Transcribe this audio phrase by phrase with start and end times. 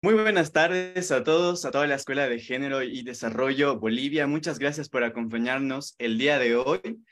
[0.00, 4.28] Muy buenas tardes a todos, a toda la Escuela de Género y Desarrollo Bolivia.
[4.28, 7.02] Muchas gracias por acompañarnos el día de hoy.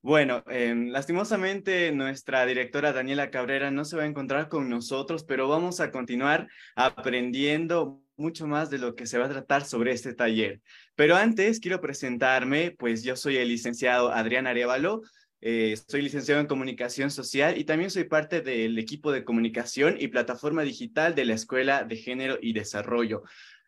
[0.00, 5.48] Bueno, em, lastimosamente nuestra directora Daniela Cabrera no se va a encontrar con nosotros, pero
[5.48, 10.14] vamos a continuar aprendiendo mucho más de lo que se va a tratar sobre este
[10.14, 10.62] taller.
[10.94, 15.02] Pero antes quiero presentarme, pues yo soy el licenciado Adrián Arevalo,
[15.42, 20.08] eh, soy licenciado en comunicación social y también soy parte del equipo de comunicación y
[20.08, 23.22] plataforma digital de la Escuela de Género y Desarrollo.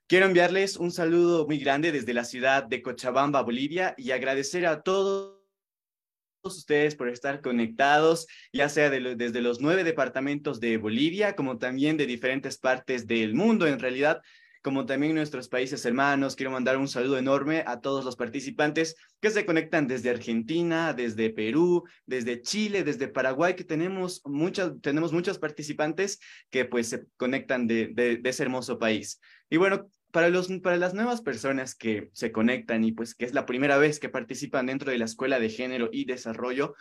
[0.07, 4.82] Quiero enviarles un saludo muy grande desde la ciudad de Cochabamba, Bolivia, y agradecer a
[4.82, 5.39] todos
[6.43, 12.07] ustedes por estar conectados, ya sea desde los nueve departamentos de Bolivia, como también de
[12.07, 13.67] diferentes partes del mundo.
[13.67, 14.20] En realidad,
[14.62, 16.36] como también nuestros países hermanos.
[16.36, 21.30] Quiero mandar un saludo enorme a todos los participantes que se conectan desde Argentina, desde
[21.30, 26.20] Perú, desde Chile, desde Paraguay, que tenemos, muchas, tenemos muchos participantes
[26.50, 29.20] que pues se conectan de, ese hermoso país.
[29.50, 33.34] Y bueno, para, los, para las nuevas personas que se conectan y pues que es
[33.34, 36.75] la primera vez que participan dentro de la Escuela de Género y Desarrollo,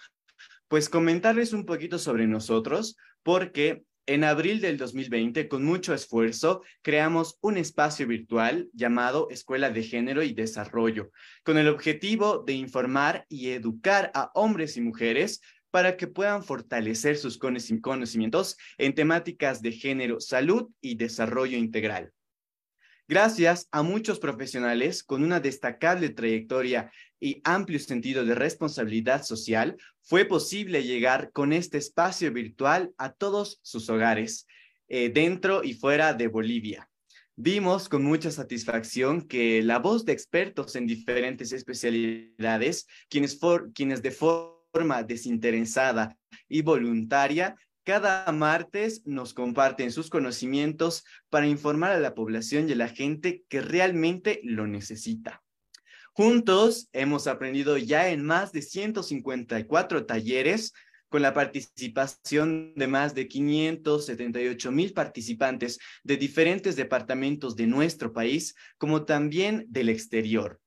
[0.67, 7.38] pues comentarles un poquito sobre nosotros, porque en abril del 2020, con mucho esfuerzo, creamos
[7.41, 11.11] un espacio virtual llamado Escuela de Género y Desarrollo,
[11.44, 15.41] con el objetivo de informar y educar a hombres y mujeres
[15.72, 22.11] para que puedan fortalecer sus conocimientos en temáticas de género, salud y desarrollo integral.
[23.12, 30.23] Gracias a muchos profesionales con una destacable trayectoria y amplio sentido de responsabilidad social, fue
[30.23, 34.48] posible llegar con este espacio virtual a todos sus hogares,
[34.88, 36.90] eh, dentro y fuera de Bolivia.
[37.36, 43.38] Vimos con mucha satisfacción que la voz de expertos en diferentes especialidades, quienes,
[43.75, 52.00] quienes de forma desinteresada y voluntaria cada martes nos comparten sus conocimientos para informar a
[52.00, 55.42] la población y a la gente que realmente lo necesita.
[56.14, 60.74] Juntos hemos aprendido ya en más de 154 talleres
[61.09, 68.56] con la participación de más de 578 mil participantes de diferentes departamentos de nuestro país,
[68.78, 70.59] como también del exterior.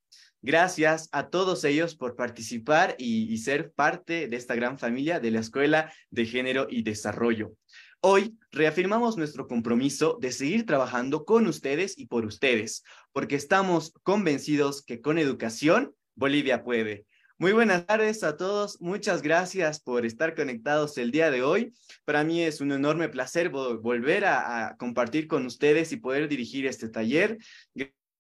[0.47, 5.41] Gracias a todos ellos por participar y, ser parte de esta gran familia de la
[5.41, 7.55] Escuela de Género y Desarrollo.
[8.03, 14.84] Hoy reafirmamos nuestro compromiso de seguir trabajando con ustedes y por ustedes, porque estamos convencidos
[14.84, 17.06] que con educación Bolivia puede.
[17.38, 18.78] Muy buenas tardes a todos.
[18.82, 21.72] Muchas gracias por estar conectados el día de hoy.
[22.05, 26.66] Para mí es un enorme placer volver a, a compartir con ustedes y poder dirigir
[26.66, 27.38] este taller.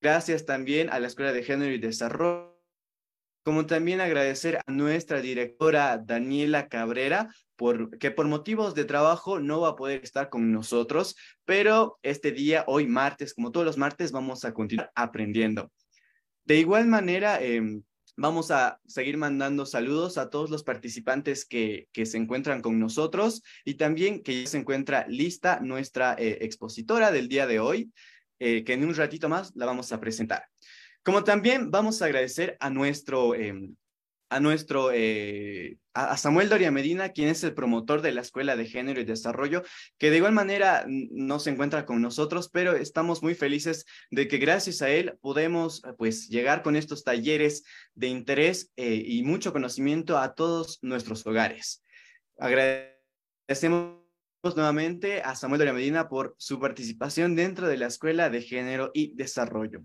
[0.04, 2.60] Gracias también a la Escuela de Género y Desarrollo,
[3.42, 9.62] como también agradecer a nuestra directora Daniela Cabrera, por, que por motivos de trabajo no
[9.62, 11.16] va a poder estar con nosotros,
[11.46, 15.72] pero este día, hoy martes, como todos los martes, vamos a continuar aprendiendo.
[16.44, 17.82] De igual manera, em,
[18.16, 23.74] Vamos a seguir mandando saludos a todos los participantes que, se encuentran con nosotros y
[23.74, 27.90] también que ya se encuentra lista nuestra eh, expositora del día de hoy.
[28.38, 30.44] Eh, que en un ratito más la vamos a presentar.
[31.02, 33.76] Como también vamos a agradecer a nuestro, em,
[34.30, 38.66] a nuestro, eh, a Samuel Doria Medina, quien es el promotor de la Escuela de
[38.66, 39.62] Género y Desarrollo,
[39.96, 44.38] que de igual manera no se encuentra con nosotros, pero estamos muy felices de que
[44.38, 47.64] gracias a él podemos pues llegar con estos talleres
[47.94, 51.84] de interés eh, y mucho conocimiento a todos nuestros hogares.
[52.38, 54.03] Agradecemos
[54.54, 59.14] nuevamente a Samuel la Medina por su participación dentro de la Escuela de Género y
[59.14, 59.82] Desarrollo.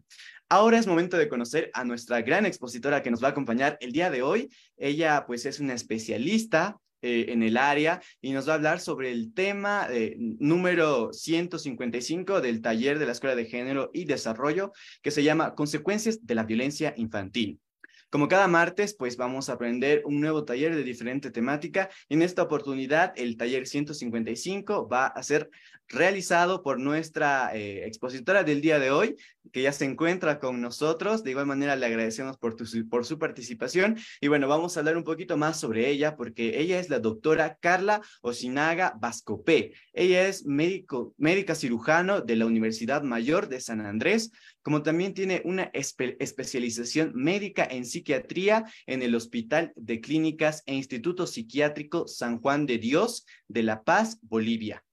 [0.50, 3.94] Ahora es momento de conocer a nuestra gran expositora que nos va a acompañar el
[3.94, 4.50] día de hoy.
[4.78, 9.12] Ella pues es una especialista eh, en el área y nos va a hablar sobre
[9.12, 15.12] el tema eh, número 155 del taller de la Escuela de Género y Desarrollo que
[15.12, 17.62] se llama Consecuencias de la Violencia Infantil.
[18.10, 21.90] Como cada martes, pues vamos a aprender un nuevo taller de diferente temática.
[22.10, 25.52] En esta oportunidad, el taller 155 va a ser
[25.90, 29.16] realizado por nuestra eh, expositora del día de hoy,
[29.52, 31.24] que ya se encuentra con nosotros.
[31.24, 32.56] De igual manera, le agradecemos por,
[32.90, 33.98] por su participación.
[34.22, 37.58] Y bueno, vamos a hablar un poquito más sobre ella, porque ella es la doctora
[37.60, 39.74] Carla Osinaga Vascopé.
[39.94, 44.32] Ella es médico, médica cirujano de la Universidad Mayor de San Andrés,
[44.70, 51.26] como también tiene una especialización médica en psiquiatría en el Hospital de Clínicas e Instituto
[51.26, 54.86] Psiquiátrico San Juan de Dios de La Paz, Bolivia.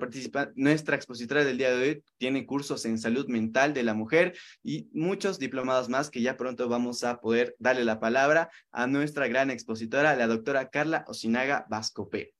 [0.55, 4.89] nuestra expositora del día de hoy tiene cursos en salud mental de la mujer y
[4.95, 9.51] muchos diplomados más que ya pronto vamos a poder darle la palabra a nuestra gran
[9.51, 12.33] expositora, la doctora Carla Osinaga Vascopé.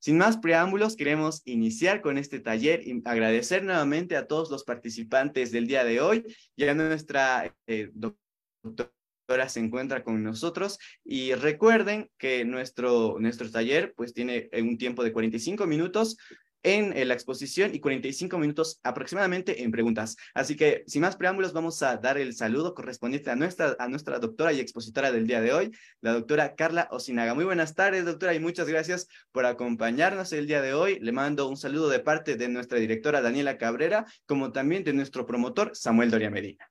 [0.00, 5.52] Sin más preámbulos, queremos iniciar con este taller y agradecer nuevamente a todos los participantes
[5.52, 6.24] del día de hoy.
[6.56, 14.14] Ya nuestra eh, doctora se encuentra con nosotros y recuerden que nuestro, nuestro taller pues
[14.14, 16.16] tiene un tiempo de 45 minutos
[16.62, 20.16] en, la exposición y 45 minutos aproximadamente en preguntas.
[20.34, 24.18] Así que, sin más preámbulos, vamos a dar el saludo correspondiente a nuestra, a nuestra
[24.18, 25.70] doctora y expositora del día de hoy,
[26.00, 27.34] la doctora Carla Osinaga.
[27.34, 30.98] Muy buenas tardes, doctora, y muchas gracias por acompañarnos el día de hoy.
[31.00, 35.26] Le mando un saludo de parte de nuestra directora Daniela Cabrera, como también de nuestro
[35.26, 36.70] promotor Samuel Doria Medina.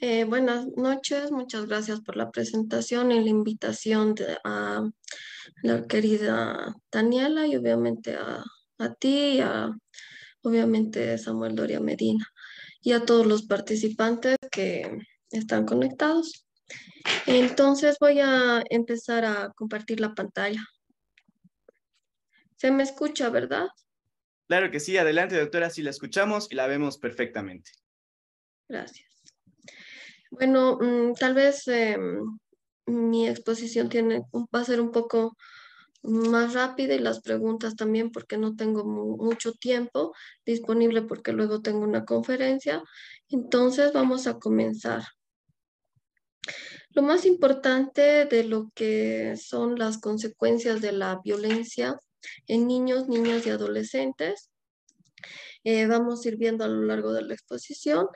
[0.00, 4.14] Eh, buenas noches, muchas gracias por la presentación y la invitación
[4.44, 4.88] a
[5.62, 9.70] la querida Daniela y obviamente a, ti y a
[10.42, 12.26] obviamente Samuel Doria Medina
[12.80, 14.98] y a todos los participantes que
[15.30, 16.46] están conectados.
[17.26, 20.64] Entonces voy a empezar a compartir la pantalla.
[22.56, 23.68] Se me escucha, ¿verdad?
[24.48, 27.70] Claro que sí, adelante doctora, si la escuchamos y la vemos perfectamente.
[28.68, 29.08] Gracias.
[30.30, 32.38] Bueno, mm, tal vez em,
[32.88, 35.36] mi exposición tiene, va a ser un poco
[36.02, 40.14] más rápida y las preguntas también porque no tengo mucho tiempo
[40.46, 42.82] disponible porque luego tengo una conferencia.
[43.28, 45.02] Entonces vamos a comenzar.
[46.90, 51.98] Lo más importante de lo que son las consecuencias de la violencia
[52.46, 54.50] en niños, niñas y adolescentes,
[55.64, 58.06] eh, vamos a ir viendo a lo largo de la exposición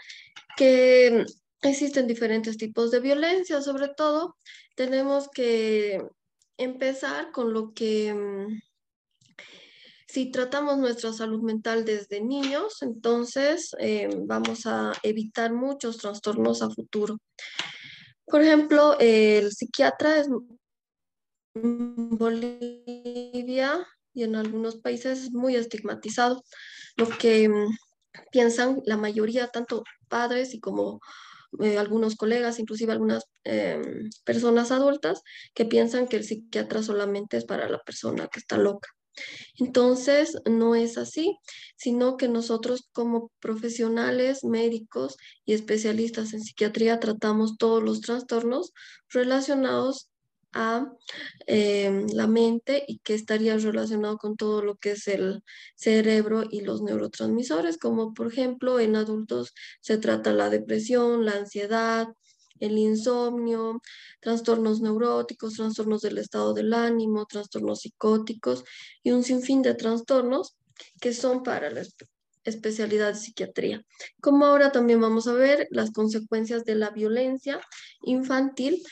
[0.57, 1.25] que
[1.63, 4.37] Existen diferentes tipos de violencia, sobre todo
[4.75, 6.03] tenemos que
[6.57, 8.61] empezar con lo que, mm,
[10.09, 16.71] si tratamos nuestra salud mental desde niños, entonces eh, vamos a evitar muchos trastornos a
[16.71, 17.19] futuro.
[18.27, 20.29] Por ejemplo, el psiquiatra es
[21.55, 26.43] en Bolivia y en algunos países muy estigmatizado,
[26.97, 27.77] lo que mm,
[28.33, 31.01] piensan la mayoría, tanto padres y como
[31.61, 35.23] eh, algunos colegas, inclusive algunas em, personas adultas,
[35.55, 38.89] que piensan que el psiquiatra solamente es para la persona que está loca.
[39.59, 41.37] Entonces, no es así,
[41.77, 48.73] sino que nosotros como profesionales, médicos y especialistas en psiquiatría tratamos todos los trastornos
[49.11, 50.09] relacionados
[50.53, 50.87] a
[51.47, 55.43] em, la mente y que estaría relacionado con todo lo que es el
[55.75, 62.09] cerebro y los neurotransmisores, como por ejemplo en adultos se trata la depresión, la ansiedad,
[62.61, 63.81] el insomnio,
[64.21, 68.65] trastornos neuróticos, trastornos del estado del ánimo, trastornos psicóticos
[69.03, 70.57] y un sinfín de trastornos
[71.01, 71.83] que son para la
[72.45, 73.85] especialidad de psiquiatría.
[74.21, 77.61] Como ahora también vamos a ver las consecuencias de la violencia
[78.03, 78.83] infantil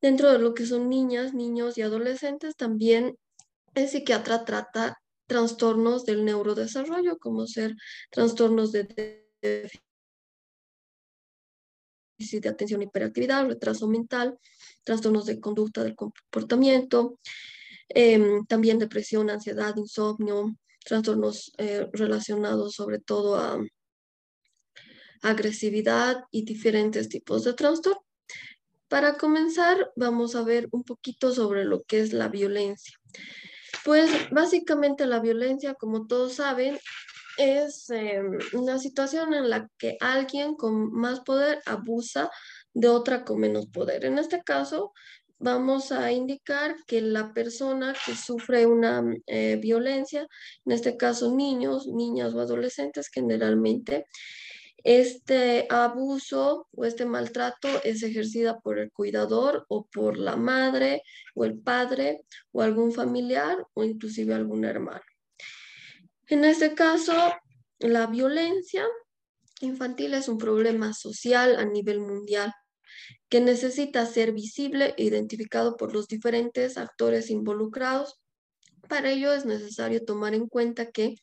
[0.00, 3.16] Dentro de lo que son niñas, niños y adolescentes, también
[3.74, 7.74] el psiquiatra trata trastornos del neurodesarrollo, como ser
[8.10, 9.24] trastornos de
[12.18, 14.38] déficit de atención hiperactividad, retraso mental,
[14.84, 17.18] trastornos de conducta del comportamiento,
[17.88, 23.58] em, también depresión, ansiedad, insomnio, trastornos eh, relacionados sobre todo a
[25.22, 28.07] agresividad y diferentes tipos de trastorno.
[28.88, 32.96] Para comenzar, vamos a ver un poquito sobre lo que es la violencia.
[33.84, 36.78] Pues básicamente la violencia, como todos saben,
[37.36, 42.30] es em, una situación en la que alguien con más poder abusa
[42.74, 44.04] de otra con menos poder.
[44.04, 44.92] En este caso,
[45.38, 50.26] vamos a indicar que la persona que sufre una eh, violencia,
[50.64, 54.06] en este caso niños, niñas o adolescentes, generalmente
[54.84, 61.02] este abuso o este maltrato es ejercida por el cuidador o por la madre
[61.34, 65.02] o el padre o algún familiar o inclusive algún hermano.
[66.28, 67.14] En este caso,
[67.78, 68.86] la violencia
[69.60, 72.52] infantil es un problema social a nivel mundial
[73.28, 78.20] que necesita ser visible e identificado por los diferentes actores involucrados.
[78.88, 81.16] Para ello es necesario tomar en cuenta que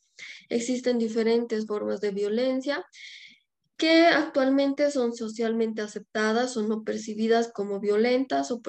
[0.49, 2.85] existen diferentes formas de violencia
[3.77, 8.61] que actualmente son socialmente aceptadas o no percibidas como violentas o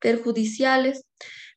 [0.00, 1.04] perjudiciales,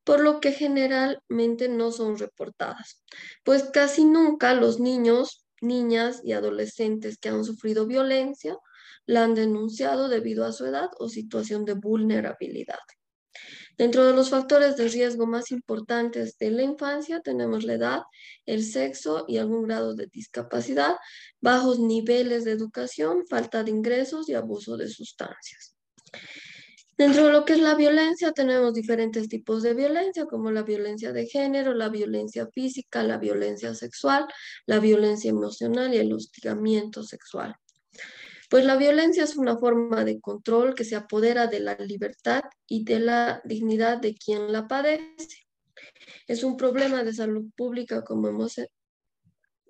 [0.03, 3.03] por lo que generalmente no son reportadas,
[3.43, 8.57] pues casi nunca los niños, niñas y adolescentes que han sufrido violencia
[9.05, 12.79] la han denunciado debido a su edad o situación de vulnerabilidad.
[13.77, 18.01] Dentro de los factores de riesgo más importantes de la infancia tenemos la edad,
[18.47, 20.95] el sexo y algún grado de discapacidad,
[21.41, 25.75] bajos niveles de educación, falta de ingresos y abuso de sustancias.
[26.97, 31.13] Dentro de lo que es la violencia, tenemos diferentes tipos de violencia, como la violencia
[31.13, 34.25] de género, la violencia física, la violencia sexual,
[34.65, 37.55] la violencia emocional y el hostigamiento sexual.
[38.49, 42.85] Pues la violencia es una forma de control que se apodera de la libertad y
[42.85, 45.47] de la dignidad de quien la padece.
[46.27, 48.55] Es un problema de salud pública, como hemos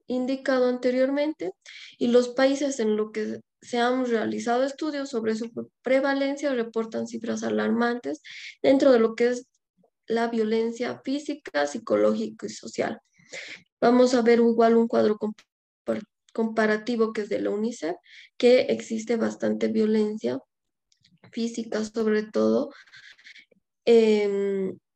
[0.05, 1.51] indicado anteriormente,
[1.97, 7.43] y los países en los que se han realizado estudios sobre su prevalencia reportan cifras
[7.43, 8.21] alarmantes
[8.61, 9.47] dentro de lo que es
[10.05, 13.01] la violencia física, psicológica y social.
[13.81, 15.17] Vamos a ver igual un cuadro
[16.37, 17.95] comparativo que es de la UNICEF,
[18.37, 20.39] que existe bastante violencia
[21.31, 22.69] física, sobre todo,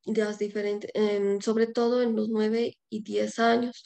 [0.05, 0.91] las diferentes,
[1.43, 3.83] sobre todo en los 9 y 10 años.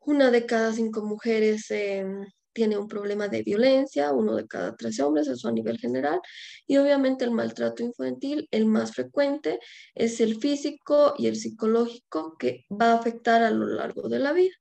[0.00, 4.98] Una de cada cinco mujeres em, tiene un problema de violencia, uno de cada tres
[5.00, 6.20] hombres, eso a nivel general,
[6.66, 9.60] y obviamente el maltrato infantil, el más frecuente,
[9.94, 14.32] es el físico y el psicológico que va a afectar a lo largo de la
[14.32, 14.54] vida.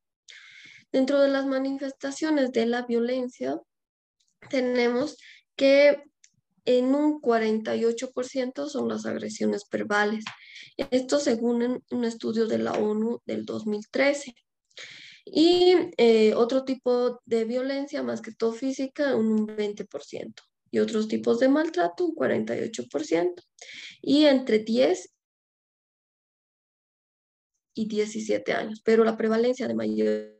[0.96, 3.60] Dentro de las manifestaciones de la violencia,
[4.50, 5.18] tenemos
[5.58, 6.02] que
[6.64, 10.24] en un 48% son las agresiones verbales.
[10.78, 14.36] Esto según un estudio de la ONU del 2013.
[15.25, 20.34] Y eh, otro tipo de violencia, más que todo física, un 20%.
[20.72, 23.34] Y otros tipos de maltrato, un 48%.
[24.02, 25.14] Y entre 10
[27.74, 28.82] y 17 años.
[28.82, 30.35] Pero la prevalencia de mayor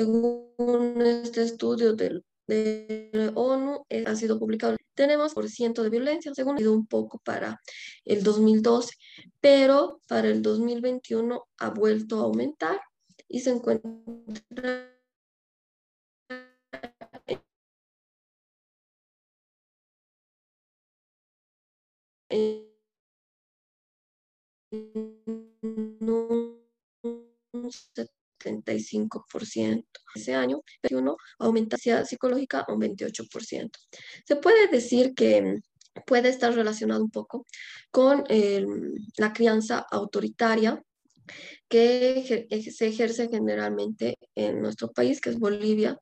[0.00, 2.24] según este estudio del,
[3.34, 4.76] ONU, eh, ha sido publicado.
[4.94, 7.60] Tenemos por ciento de violencia, según ha un poco para
[8.04, 8.94] el 2012,
[9.40, 12.80] pero para el 2021 ha vuelto a aumentar
[13.28, 14.99] y se encuentra
[22.30, 22.70] en
[27.52, 27.70] un
[28.44, 29.84] 75%.
[30.14, 33.70] Ese año, 21 aumenta psicológica un 28%.
[34.24, 35.60] Se puede decir que
[36.06, 37.46] puede estar relacionado un poco
[37.90, 38.24] con
[39.16, 40.82] la crianza autoritaria
[41.68, 45.96] que se ejerce generalmente en nuestro país, que es Bolivia,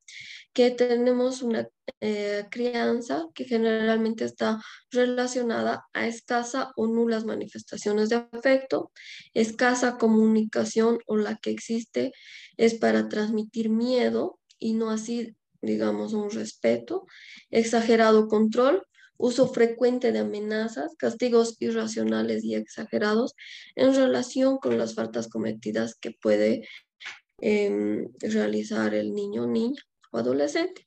[0.58, 1.68] que tenemos una
[2.00, 4.60] eh, crianza que generalmente está
[4.90, 8.90] relacionada a escasa o nulas manifestaciones de afecto,
[9.34, 12.10] escasa comunicación o la que existe
[12.56, 17.06] es para transmitir miedo y no así, digamos, un respeto,
[17.50, 18.84] exagerado control,
[19.16, 23.36] uso frecuente de amenazas, castigos irracionales y exagerados
[23.76, 26.66] en relación con las faltas cometidas que puede
[27.40, 30.86] em, realizar el niño o niña o adolescente,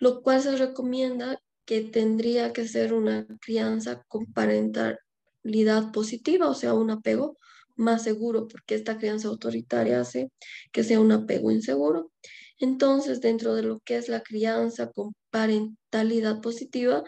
[0.00, 6.74] lo cual se recomienda que tendría que ser una crianza con parentalidad positiva, o sea,
[6.74, 7.38] un apego
[7.76, 10.30] más seguro, porque esta crianza autoritaria hace
[10.72, 12.10] que sea un apego inseguro.
[12.58, 17.02] Entonces, dentro de lo que es la crianza con parentalidad positiva,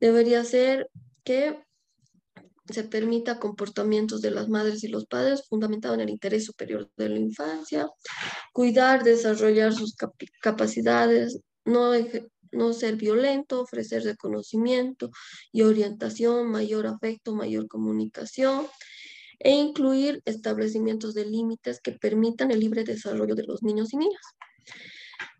[0.00, 0.90] debería ser
[1.24, 1.58] que
[2.70, 7.08] se permita comportamientos de las madres y los padres fundamentado en el interés superior de
[7.08, 7.88] la infancia,
[8.52, 9.96] cuidar, desarrollar sus
[10.40, 11.92] capacidades, no,
[12.52, 15.10] no ser violento, ofrecer reconocimiento
[15.52, 18.66] y orientación, mayor afecto, mayor comunicación
[19.38, 24.22] e incluir establecimientos de límites que permitan el libre desarrollo de los niños y niñas.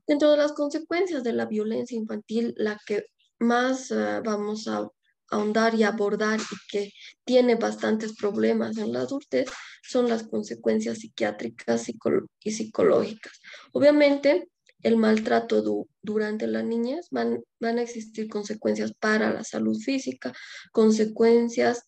[0.07, 3.07] Dentro de las consecuencias de la violencia infantil, la que
[3.41, 4.89] más ah, vamos a
[5.31, 6.93] ahondar y abordar y que
[7.25, 9.49] tiene bastantes problemas en la adultez
[9.83, 13.41] son las consecuencias psiquiátricas y psicológicas.
[13.73, 14.49] Obviamente,
[14.83, 20.33] el maltrato durante la niñez van, van a existir consecuencias para la salud física,
[20.73, 21.85] consecuencias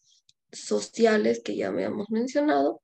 [0.53, 2.83] sociales que ya habíamos mencionado.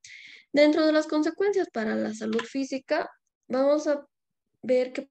[0.53, 3.11] Dentro de las consecuencias para la salud física,
[3.49, 4.07] vamos a
[4.63, 5.09] ver que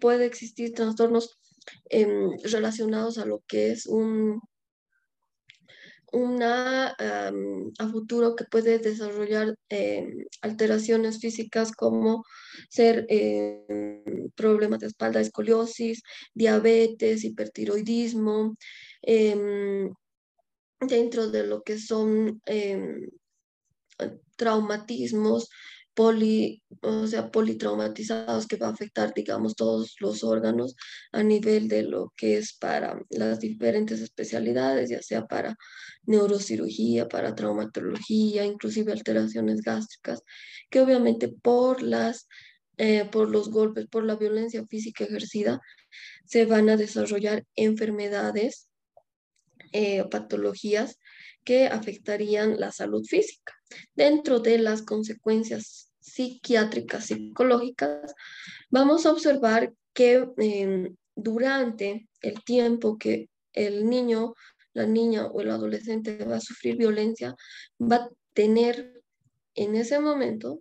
[0.00, 1.38] puede existir trastornos
[1.90, 4.40] em, relacionados a lo que es un
[6.12, 6.94] una
[7.78, 12.24] a futuro que puede desarrollar em, alteraciones físicas como
[12.70, 16.02] ser em, problemas de espalda, escoliosis,
[16.34, 18.56] diabetes, hipertiroidismo,
[19.02, 19.90] em,
[20.80, 22.40] dentro de lo que son
[24.36, 25.48] traumatismos,
[25.98, 30.76] poli, o sea, politraumatizados que va a afectar, digamos, todos los órganos
[31.10, 35.56] a nivel de lo que es para las diferentes especialidades, ya sea para
[36.04, 40.22] neurocirugía, para traumatología, inclusive alteraciones gástricas,
[40.70, 42.28] que obviamente por las
[42.76, 45.60] eh, por los golpes, por la violencia física ejercida,
[46.24, 48.68] se van a desarrollar enfermedades,
[49.72, 50.96] eh, patologías
[51.42, 53.52] que afectarían la salud física.
[53.96, 58.14] Dentro de las consecuencias psiquiátricas, psicológicas,
[58.70, 64.34] vamos a observar que em, durante el tiempo que el niño,
[64.72, 67.34] la niña o el adolescente va a sufrir violencia,
[67.80, 69.02] va a tener
[69.54, 70.60] en ese momento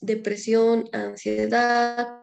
[0.00, 2.22] depresión, ansiedad,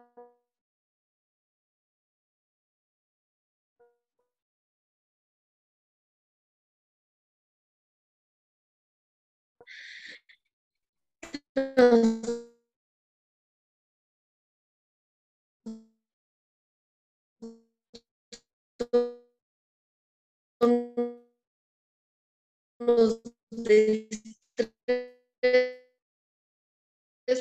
[23.50, 24.08] de
[24.56, 25.80] estrés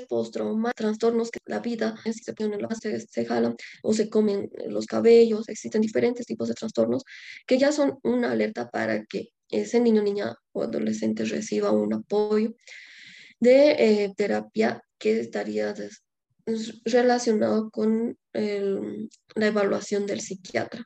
[0.08, 2.34] postraumático, trastornos que la vida se
[2.82, 7.04] se, se jalan o se comen los cabellos, existen diferentes tipos de trastornos
[7.48, 12.54] que ya son una alerta para que ese niño, niña o adolescente reciba un apoyo
[13.40, 15.74] de eh, terapia que estaría
[16.86, 20.86] relacionado con la evaluación del psiquiatra,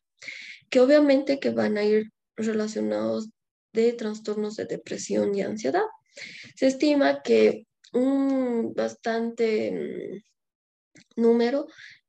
[0.69, 3.29] que obviamente que van a ir relacionados
[3.73, 5.83] de trastornos de depresión y ansiedad.
[6.55, 9.71] Se estima que un bastante
[11.17, 11.67] mm, número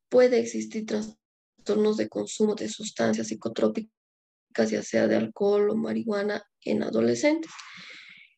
[0.09, 3.89] puede existir trastornos de consumo de sustancias psicotrópicas,
[4.69, 7.51] ya sea de alcohol o marihuana en adolescentes.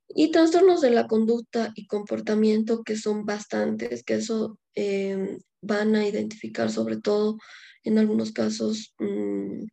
[0.10, 6.08] Y trastornos de la conducta y comportamiento que son bastantes, que eso em, van a
[6.08, 7.38] identificar sobre todo
[7.84, 9.66] en algunos casos mm,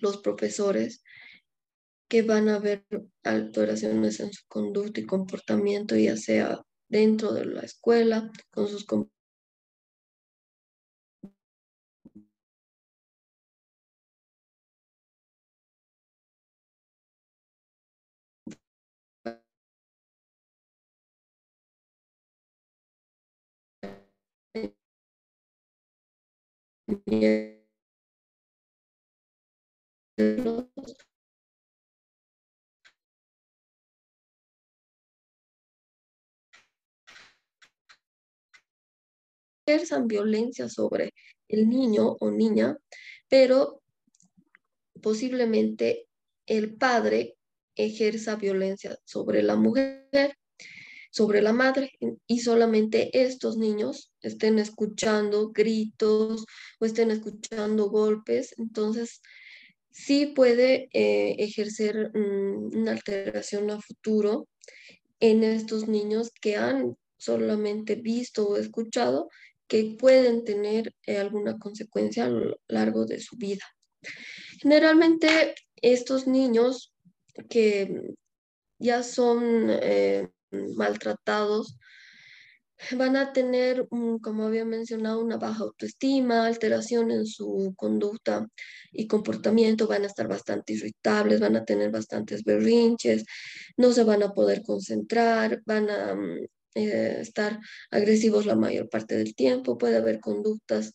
[0.00, 1.03] los profesores
[2.08, 2.84] que van a haber
[3.24, 8.84] alteraciones en su conducta y comportamiento, ya sea dentro de la escuela, con sus
[39.66, 41.14] ejerzan violencia sobre
[41.48, 42.76] el niño o niña,
[43.28, 43.82] pero
[45.00, 46.06] posiblemente
[46.46, 47.36] el padre
[47.76, 50.36] ejerza violencia sobre la mujer,
[51.10, 51.92] sobre la madre,
[52.26, 56.44] y solamente estos niños estén escuchando gritos
[56.80, 59.20] o estén escuchando golpes, entonces
[59.90, 64.48] sí puede eh, ejercer mm, una alteración a futuro
[65.20, 69.28] en estos niños que han solamente visto o escuchado
[69.98, 73.64] pueden tener eh, alguna consecuencia a lo largo de su vida.
[74.60, 76.92] Generalmente estos niños
[77.48, 78.14] que
[78.78, 81.78] ya son eh, maltratados
[82.96, 88.46] van a tener, como había mencionado, una baja autoestima, alteración en su conducta
[88.92, 93.24] y comportamiento, van a estar bastante irritables, van a tener bastantes berrinches,
[93.76, 97.60] no se van a poder concentrar, van a mm, eh, estar
[97.90, 100.94] agresivos la mayor parte del tiempo, puede haber conductas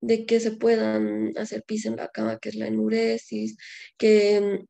[0.00, 3.56] de que se puedan hacer pis en la cama, que es la enuresis,
[3.96, 4.66] que mm,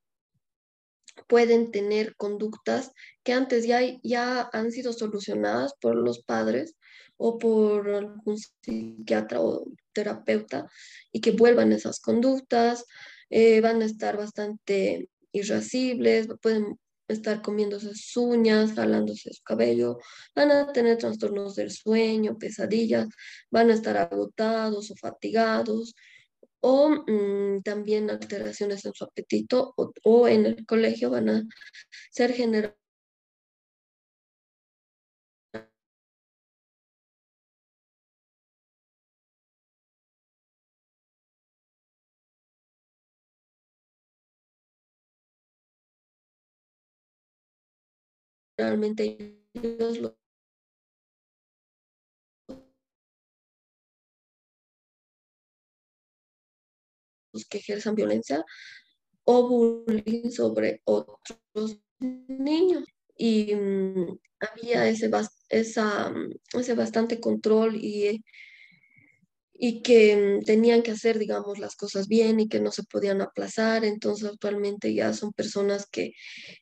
[1.26, 6.76] pueden tener conductas que antes ya, ya han sido solucionadas por los padres
[7.16, 10.68] o por algún psiquiatra o terapeuta
[11.12, 12.84] y que vuelvan esas conductas,
[13.30, 19.98] eh, van a estar bastante irascibles, pueden estar comiéndose sus uñas, jalándose su cabello,
[20.34, 23.08] van a tener trastornos del sueño, pesadillas,
[23.50, 25.94] van a estar agotados o fatigados,
[26.60, 31.42] o mm, también alteraciones en su apetito, o, o, en el colegio van a
[32.10, 32.83] ser generados
[48.56, 50.14] generalmente ellos los
[57.48, 58.44] que ejerzan violencia
[59.24, 62.84] o bullying sobre otros niños.
[63.16, 65.10] Y mm, había ese,
[65.48, 68.24] esa, mm, ese bastante control y
[69.56, 73.20] y que mm, tenían que hacer, digamos, las cosas bien y que no se podían
[73.22, 73.84] aplazar.
[73.84, 76.12] Entonces actualmente ya son personas que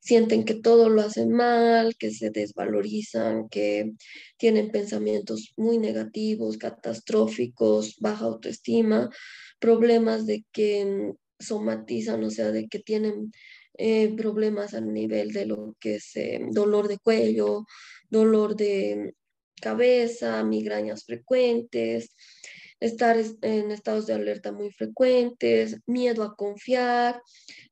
[0.00, 3.92] sienten que todo lo hacen mal, que se desvalorizan, que
[4.37, 9.11] tienen pensamientos muy negativos, catastróficos, baja autoestima,
[9.59, 13.33] problemas de que mm, somatizan, o sea, de que tienen
[13.78, 17.64] eh, problemas a nivel de lo que es eh, dolor de cuello,
[18.11, 19.14] dolor de
[19.61, 22.11] cabeza, migrañas frecuentes,
[22.83, 27.23] estar en estados de alerta muy frecuentes, miedo a confiar,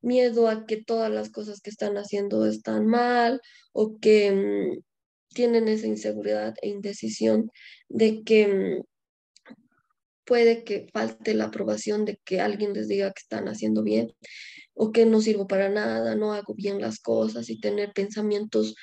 [0.00, 3.40] miedo a que todas las cosas que están haciendo están mal
[3.72, 4.82] o que mm,
[5.34, 7.50] tienen esa inseguridad e indecisión
[7.88, 9.54] de que mm,
[10.24, 14.12] puede que falte la aprobación de que alguien les diga que están haciendo bien
[14.74, 18.76] o que no sirvo para nada, no hago bien las cosas y tener pensamientos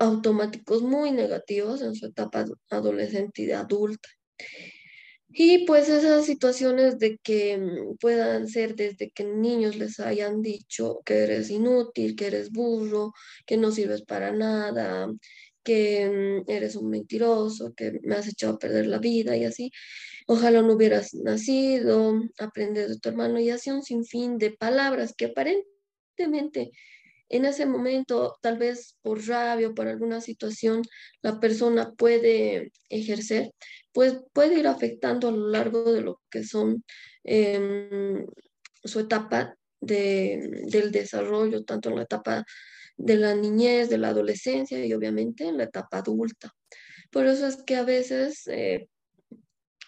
[0.00, 4.08] automáticos muy negativos en su etapa adolescente y adulta.
[5.38, 11.02] Y pues esas situaciones de que mm, puedan ser desde que niños les hayan dicho
[11.04, 13.12] que eres inútil, que eres burro,
[13.44, 15.12] que no sirves para nada,
[15.62, 19.70] que mm, eres un mentiroso, que me has echado a perder la vida y así.
[20.26, 25.26] Ojalá no hubieras nacido, aprender de tu hermano y así un sinfín de palabras que
[25.26, 26.72] aparentemente
[27.28, 30.82] en ese momento, tal vez por rabia o por alguna situación,
[31.22, 33.52] la persona puede ejercer,
[33.92, 36.84] pues puede ir afectando a lo largo de lo que son
[37.24, 38.24] em,
[38.84, 42.44] su etapa de, del desarrollo, tanto en la etapa
[42.96, 46.52] de la niñez, de la adolescencia y obviamente en la etapa adulta.
[47.10, 48.88] Por eso es que a veces eh,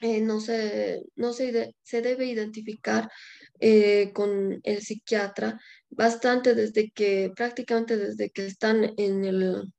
[0.00, 3.10] eh, no, se, no se, se debe identificar
[3.60, 9.72] eh, con el psiquiatra bastante desde que, prácticamente desde que están en el,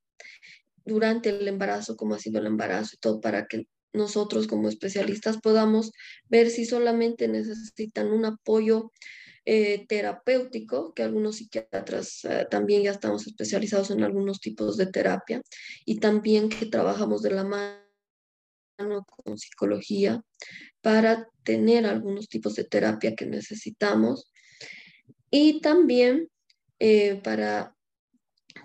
[0.86, 5.38] durante el embarazo, cómo ha sido el embarazo y todo, para que nosotros como especialistas
[5.38, 5.92] podamos
[6.28, 8.92] ver si solamente necesitan un apoyo
[9.46, 15.42] eh, terapéutico, que algunos psiquiatras eh, también ya estamos especializados en algunos tipos de terapia
[15.86, 17.89] y también que trabajamos de la mano
[19.24, 20.22] con psicología
[20.82, 24.32] para tener algunos tipos de terapia que necesitamos.
[25.32, 26.30] Y también
[26.80, 27.76] eh, para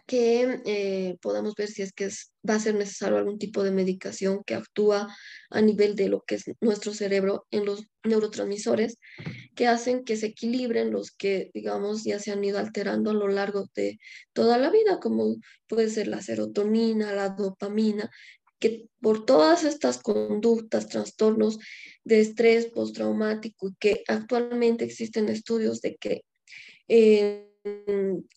[0.06, 2.08] que eh, podamos ver si es que
[2.48, 5.14] va a ser necesario algún tipo de medicación que actúa
[5.50, 8.98] a nivel de lo que es nuestro cerebro en los neurotransmisores
[9.54, 13.28] que hacen que se equilibren los que, digamos, ya se han ido alterando a lo
[13.28, 13.98] largo de
[14.32, 18.10] toda la vida, como puede ser la serotonina, la dopamina,
[18.64, 21.58] que por todas estas conductas, trastornos
[22.02, 26.24] de estrés postraumático, que actualmente existen estudios de que
[26.88, 27.50] eh,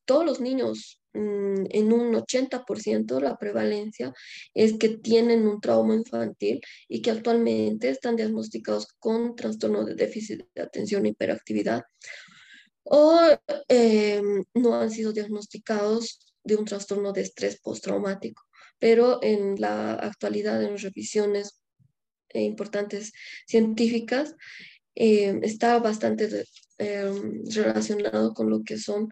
[0.03, 4.13] todos los niños mm, en un 80% la prevalencia
[4.53, 6.59] es que tienen un trauma infantil
[6.89, 11.83] y que actualmente están diagnosticados con trastorno de déficit de atención e hiperactividad
[12.83, 13.17] o
[13.69, 14.21] eh,
[14.55, 18.46] no han sido diagnosticados de un trastorno de estrés postraumático
[18.79, 21.61] pero en la actualidad, en revisiones
[22.29, 23.13] eh, importantes
[23.47, 24.35] científicas,
[24.95, 26.45] eh, está bastante
[26.79, 27.11] eh,
[27.53, 29.09] relacionado con lo que son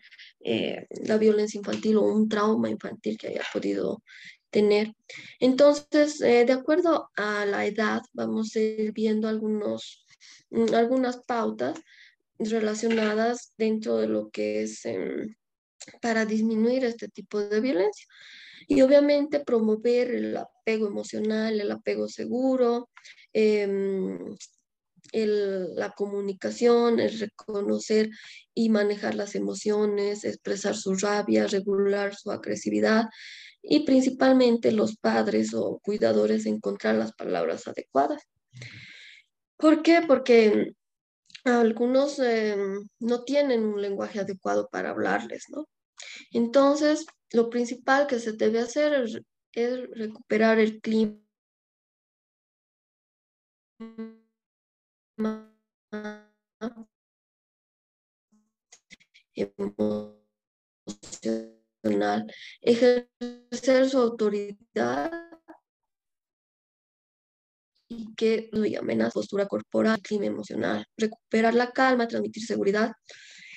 [1.03, 4.03] la violencia infantil o un trauma infantil que haya podido
[4.51, 4.93] tener.
[5.39, 10.05] Entonces, de acuerdo a la edad, vamos a ir viendo algunos,
[10.51, 11.79] mm, algunas pautas
[12.37, 15.35] relacionadas dentro de lo que es em,
[16.01, 18.07] para disminuir este tipo de violencia.
[18.67, 22.89] Y obviamente promover el apego emocional, el apego seguro,
[23.33, 24.35] em,
[25.13, 28.09] la comunicación, el reconocer
[28.53, 33.05] y manejar las emociones, expresar su rabia, regular su agresividad
[33.61, 38.23] y principalmente los padres o cuidadores encontrar las palabras adecuadas.
[39.57, 40.01] ¿Por qué?
[40.07, 40.73] Porque
[41.43, 45.67] algunos em, no tienen un lenguaje adecuado para hablarles, ¿no?
[46.31, 48.93] Entonces, lo principal que se debe hacer
[49.53, 51.17] es, recuperar el clima.
[61.83, 62.31] Emocional,
[62.61, 65.11] ejercer su autoridad
[67.87, 72.91] y que lo llamen a postura corporal, clima emocional, recuperar la calma, transmitir seguridad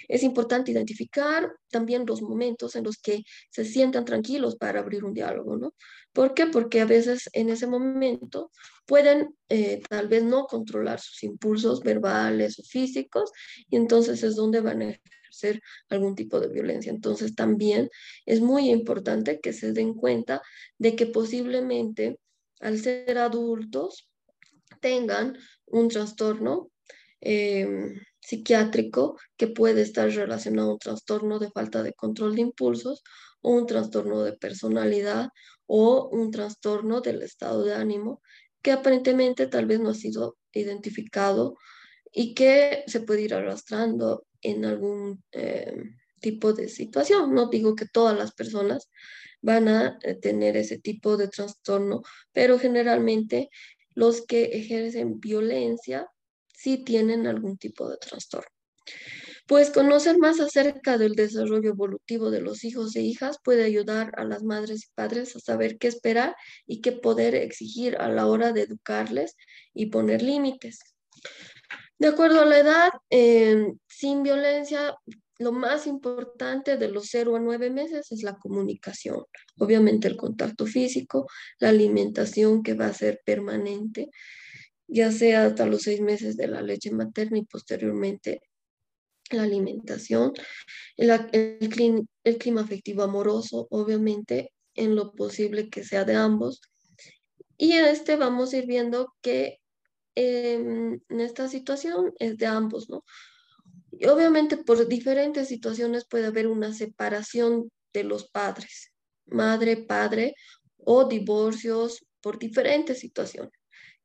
[0.08, 5.12] Es importante identificar también los momentos en los que se sientan tranquilos para abrir un
[5.12, 5.74] diálogo, ¿no?
[6.12, 6.46] ¿Por qué?
[6.46, 8.50] Porque a veces en ese momento
[8.86, 13.30] pueden eh, tal vez no controlar sus impulsos verbales o físicos
[13.68, 16.90] y entonces es donde van a ejercer algún tipo de violencia.
[16.90, 17.90] Entonces también
[18.26, 20.42] es muy importante que se den cuenta
[20.78, 22.18] de que posiblemente
[22.60, 24.10] al ser adultos
[24.80, 26.70] tengan un trastorno
[27.20, 33.02] em, psiquiátrico que puede estar relacionado a un trastorno de falta de control de impulsos
[33.40, 35.30] o un trastorno de personalidad
[35.66, 38.20] o un trastorno del estado de ánimo
[38.60, 41.56] que aparentemente tal vez no ha sido identificado
[42.12, 47.32] y que se puede ir arrastrando en algún em, tipo de situación.
[47.32, 48.90] No digo que todas las personas
[49.40, 53.48] van a eh, tener ese tipo de trastorno, pero generalmente
[53.94, 56.08] los que ejercen violencia
[56.58, 58.50] sí tienen algún tipo de trastorno.
[59.46, 64.24] Pues conocer más acerca del desarrollo evolutivo de los hijos e hijas puede ayudar a
[64.24, 66.34] las madres y padres a saber qué esperar
[66.66, 69.36] y qué poder exigir a la hora de educarles
[69.72, 70.80] y poner límites.
[71.98, 74.96] De acuerdo a la edad, eh, sin violencia
[75.38, 79.24] lo más importante de los 0 a 9 meses es la comunicación.
[79.58, 81.28] Obviamente el contacto físico,
[81.60, 84.10] la alimentación que va a ser permanente,
[84.88, 88.40] ya sea hasta los 6 meses de la leche materna y posteriormente
[89.30, 90.32] la alimentación,
[90.96, 96.62] el, clima afectivo amoroso, obviamente en lo posible que sea de ambos.
[97.56, 99.60] Y en este vamos a ir viendo que
[100.14, 103.04] em, en esta situación es de ambos, ¿no?
[103.92, 108.92] Y obviamente por diferentes situaciones puede haber una separación de los padres,
[109.26, 110.34] madre, padre,
[110.78, 113.52] o divorcios por diferentes situaciones,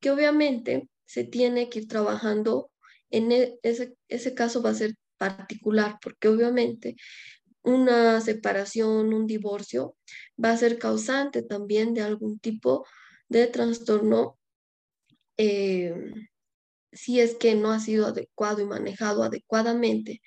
[0.03, 2.69] que obviamente se tiene que ir trabajando
[3.09, 6.97] en e, ese, ese caso va a ser particular, porque obviamente
[7.63, 9.95] una separación, un divorcio,
[10.43, 12.85] va a ser causante también de algún tipo
[13.29, 14.37] de trastorno
[15.37, 15.95] eh,
[16.91, 20.21] si es que no ha sido adecuado y manejado adecuadamente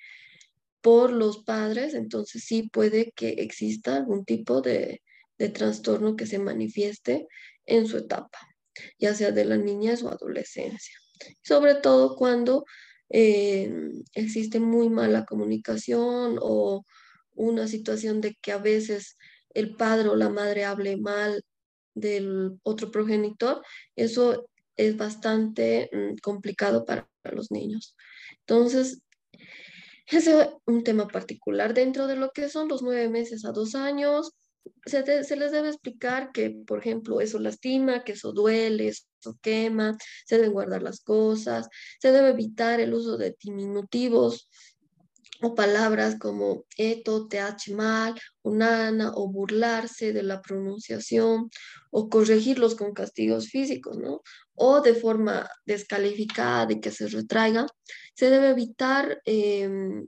[0.81, 5.01] por los padres, entonces sí puede que exista algún tipo de,
[5.53, 7.27] trastorno que se manifieste
[7.67, 8.39] en su etapa,
[8.99, 10.95] ya sea de la niñez o adolescencia.
[11.41, 12.65] Sobre todo cuando
[13.09, 13.71] eh,
[14.13, 16.83] existe muy mala comunicación o
[17.33, 19.17] una situación de que a veces
[19.53, 21.43] el padre o la madre hable mal
[21.95, 23.63] del otro progenitor,
[23.95, 27.97] eso es bastante mm, complicado para, los niños.
[28.39, 29.01] Entonces,
[30.05, 31.73] ese es un tema particular.
[31.73, 34.31] Dentro de lo que son los nueve meses a dos años,
[34.85, 40.37] se, les debe explicar que, por ejemplo, eso lastima, que eso duele, eso quema, se
[40.37, 41.67] deben guardar las cosas,
[41.99, 44.49] se debe evitar el uso de diminutivos
[45.41, 51.49] o palabras como eto, th mal, unana, o burlarse de la pronunciación,
[51.91, 54.21] o corregirlos con castigos físicos, ¿no?
[54.55, 57.67] O de forma descalificada y que se retraiga,
[58.15, 60.07] se debe evitar, em,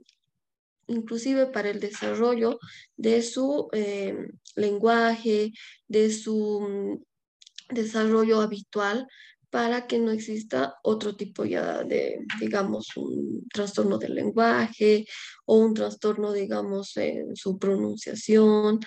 [0.90, 2.58] inclusive para el desarrollo
[2.96, 5.52] de su em, lenguaje,
[5.88, 9.06] de su mm, desarrollo habitual,
[9.50, 15.06] para que no exista otro tipo ya de, digamos, un trastorno del lenguaje
[15.44, 18.78] o un trastorno, digamos, en su pronunciación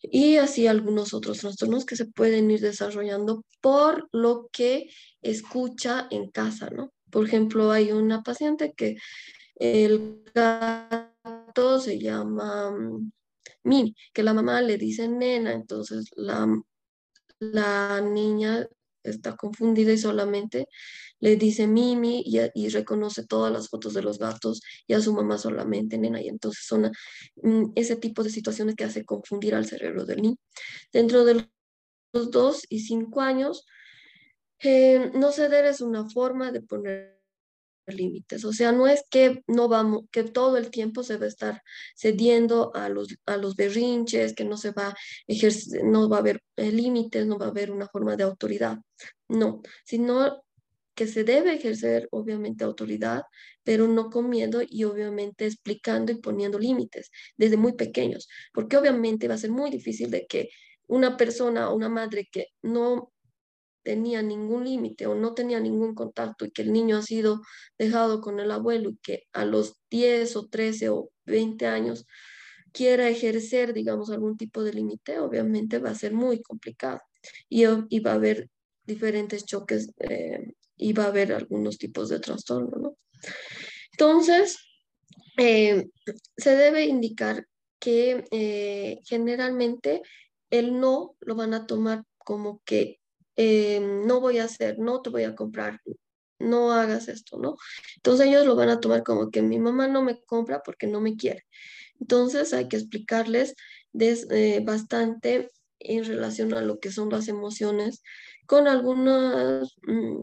[0.00, 4.90] y así algunos otros trastornos que se pueden ir desarrollando por lo que
[5.22, 6.92] escucha en casa, ¿no?
[7.10, 8.96] Por ejemplo, hay una paciente que
[9.58, 13.12] el gato se llama mm,
[13.64, 16.46] Mini, que la mamá le dice nena, entonces la,
[17.40, 18.66] la niña
[19.02, 20.66] está confundida y solamente
[21.20, 25.38] le dice Mimi y, reconoce todas las fotos de los gatos y a su mamá
[25.38, 26.20] solamente nena.
[26.22, 26.92] Y entonces son
[27.42, 30.36] mm, ese tipo de situaciones que hace confundir al cerebro del niño.
[30.92, 31.48] Dentro de
[32.12, 33.66] los dos y cinco años,
[34.60, 37.17] eh, no ceder es una forma de poner
[37.94, 38.44] límites.
[38.44, 41.62] O sea, no es que no vamos, que todo el tiempo se va a estar
[41.96, 44.94] cediendo a los, a los berrinches, que no se va a
[45.26, 48.78] ejercer, no va a haber eh, límites, no va a haber una forma de autoridad.
[49.28, 50.42] No, sino
[50.94, 53.22] que se debe ejercer obviamente autoridad,
[53.62, 59.28] pero no con miedo y obviamente explicando y poniendo límites desde muy pequeños, porque obviamente
[59.28, 60.48] va a ser muy difícil de que
[60.88, 63.12] una persona o una madre que no
[63.88, 67.40] tenía ningún límite o no tenía ningún contacto y que el niño ha sido
[67.78, 72.04] dejado con el abuelo y que a los 10 o 13 o 20 años
[72.70, 77.00] quiera ejercer, digamos, algún tipo de límite, obviamente va a ser muy complicado
[77.48, 77.64] y,
[78.00, 78.50] va a haber
[78.84, 82.98] diferentes choques eh, y va a haber algunos tipos de trastorno, ¿no?
[83.92, 84.58] Entonces,
[85.38, 85.88] eh,
[86.36, 87.46] se debe indicar
[87.78, 90.02] que eh, generalmente
[90.50, 92.97] el no lo van a tomar como que
[93.38, 95.80] eh, no voy a hacer, no te voy a comprar,
[96.40, 97.56] no hagas esto, ¿no?
[97.96, 101.00] Entonces ellos lo van a tomar como que mi mamá no me compra porque no
[101.00, 101.44] me quiere.
[102.00, 103.54] Entonces hay que explicarles
[104.64, 108.02] bastante en relación a lo que son las emociones
[108.46, 110.22] con algunas mm,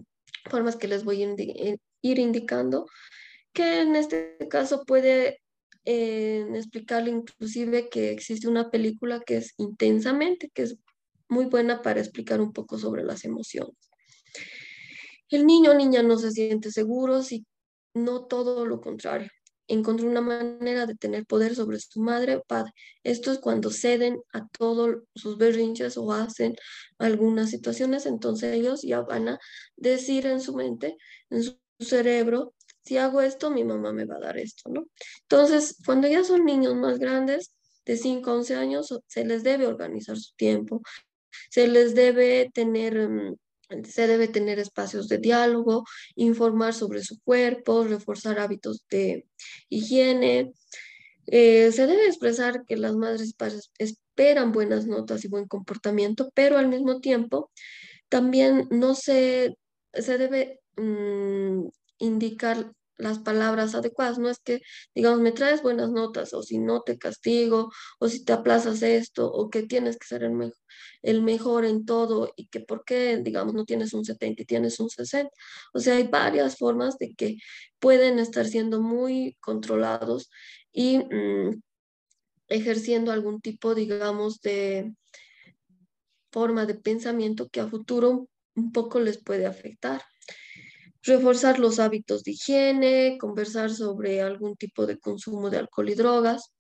[0.50, 1.36] formas que les voy a
[2.02, 2.86] ir indicando,
[3.54, 5.42] que en este caso puede
[5.86, 10.78] eh, explicarle inclusive que existe una película que es intensamente, que es
[11.30, 13.76] muy buena para explicar un poco sobre las emociones.
[15.30, 17.46] El niño o niña no se siente seguro si
[17.94, 19.30] no todo lo contrario
[19.68, 22.72] encontró una manera de tener poder sobre su madre o padre.
[23.04, 26.56] Esto es cuando ceden a todos sus berrinches o hacen
[26.98, 29.40] algunas situaciones, entonces ellos ya van a
[29.76, 30.98] decir en su mente,
[31.30, 34.86] en su cerebro, si hago esto, mi mamá me va a dar esto, ¿no?
[35.22, 37.52] Entonces, cuando ya son niños más grandes,
[37.84, 40.82] de 5 a 11 años, se les debe organizar su tiempo,
[41.50, 43.10] se les debe tener...
[43.10, 43.36] Mm,
[43.84, 49.26] se debe tener espacios de diálogo, informar sobre su cuerpo, reforzar hábitos de
[49.70, 50.54] higiene.
[51.26, 56.30] Eh, se debe expresar que las madres y padres esperan buenas notas y buen comportamiento,
[56.36, 57.52] pero al mismo tiempo
[58.08, 59.58] también no se,
[59.94, 61.68] se debe mm,
[61.98, 64.18] indicar las palabras adecuadas.
[64.20, 64.62] No es que,
[64.94, 69.32] digamos, me traes buenas notas o si no te castigo o si te aplazas esto
[69.32, 70.58] o que tienes que ser el, mejor
[71.02, 74.80] el mejor en todo y que por qué, digamos, no tienes un 70 y tienes
[74.80, 75.32] un 60.
[75.74, 77.38] O sea, hay varias formas de que
[77.80, 80.30] pueden estar siendo muy controlados
[80.72, 81.62] y mm,
[82.48, 84.94] ejerciendo algún tipo, digamos, de
[86.32, 90.02] forma de pensamiento que a futuro un poco les puede afectar
[91.06, 96.52] reforzar los hábitos de higiene, conversar sobre algún tipo de consumo de alcohol y drogas.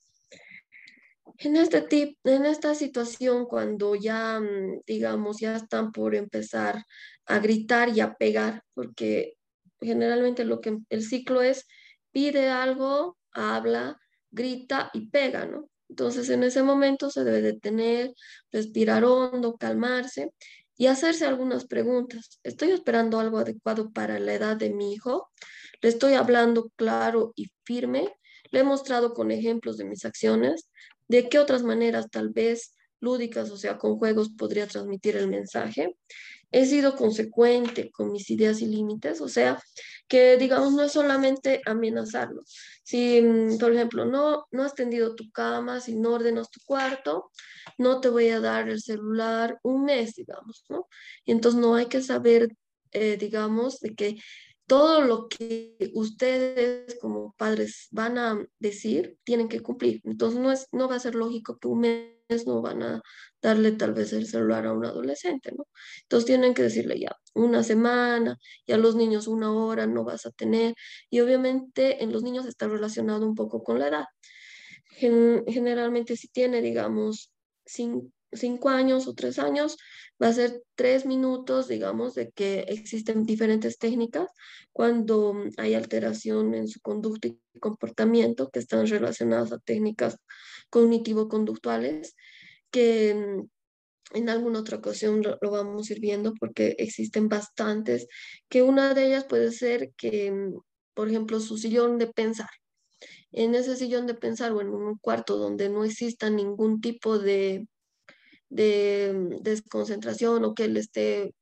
[1.39, 6.83] En, este tip, en esta situación, cuando ya, mm, digamos, ya están por empezar
[7.25, 9.33] a gritar y a pegar, porque
[9.81, 11.65] generalmente lo que el ciclo es,
[12.11, 13.99] pide algo, habla,
[14.31, 15.69] grita y pega, ¿no?
[15.89, 18.13] Entonces en ese momento se debe detener,
[18.51, 20.31] respirar hondo, calmarse
[20.77, 22.39] y hacerse algunas preguntas.
[22.43, 25.29] ¿Estoy esperando algo adecuado para la edad de mi hijo?
[25.81, 28.13] ¿Le estoy hablando claro y firme?
[28.51, 30.69] ¿Le he mostrado con ejemplos de mis acciones?
[31.07, 35.95] ¿De qué otras maneras, tal vez lúdicas, o sea, con juegos, podría transmitir el mensaje?
[36.55, 39.61] He sido consecuente con mis ideas y límites, o sea,
[40.07, 42.43] que digamos no es solamente amenazarlo.
[42.81, 47.29] Si, mm, por ejemplo, no, no has tendido tu cama, si no ordenas tu cuarto,
[47.77, 50.87] no te voy a dar el celular un mes, digamos, ¿no?
[51.25, 52.47] Y entonces no hay que saber,
[52.93, 54.17] eh, digamos, de que
[54.65, 59.99] todo lo que ustedes como padres van a decir, tienen que cumplir.
[60.05, 63.01] Entonces no, es, no va a ser lógico que un mes no van a
[63.45, 65.67] darle tal vez el celular a un adolescente, ¿no?
[66.01, 70.25] Entonces tienen que decirle ya una semana y a los niños una hora no vas
[70.25, 70.73] a tener.
[71.11, 74.05] Y obviamente en los niños está relacionado un poco con la edad.
[75.47, 77.31] generalmente si tiene, digamos,
[77.65, 79.77] cinco años o tres años,
[80.21, 84.29] va a ser tres minutos, digamos, de que existen diferentes técnicas
[84.71, 90.17] cuando hay alteración en su conducta y comportamiento que están relacionadas a técnicas
[90.69, 92.15] cognitivo-conductuales
[92.71, 93.49] que mm,
[94.17, 98.07] en alguna otra ocasión lo, vamos a ir viendo porque existen bastantes,
[98.49, 100.53] que una de ellas puede ser que, mm,
[100.93, 102.49] por ejemplo, su sillón de pensar.
[103.31, 107.67] En ese sillón de pensar o en un cuarto donde no exista ningún tipo de
[108.49, 111.33] de mm, desconcentración o que él esté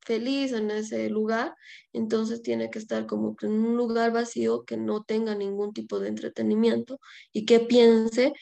[0.00, 1.54] feliz en ese lugar,
[1.92, 6.08] entonces tiene que estar como en un lugar vacío que no tenga ningún tipo de
[6.08, 7.00] entretenimiento
[7.32, 8.32] y que piense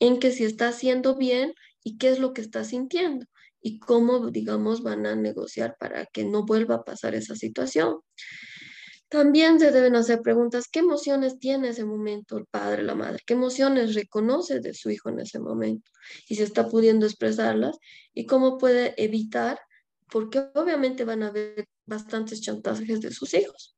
[0.00, 3.26] en que si está haciendo bien y qué es lo que está sintiendo
[3.60, 8.00] y cómo, digamos, van a negociar para que no vuelva a pasar esa situación.
[9.08, 13.18] También se deben hacer preguntas, ¿qué emociones tiene ese momento el padre, la madre?
[13.26, 15.90] ¿Qué emociones reconoce de su hijo en ese momento?
[16.28, 17.76] Y si está pudiendo expresarlas
[18.14, 19.60] y cómo puede evitar,
[20.10, 23.76] porque obviamente van a haber bastantes chantajes de sus hijos.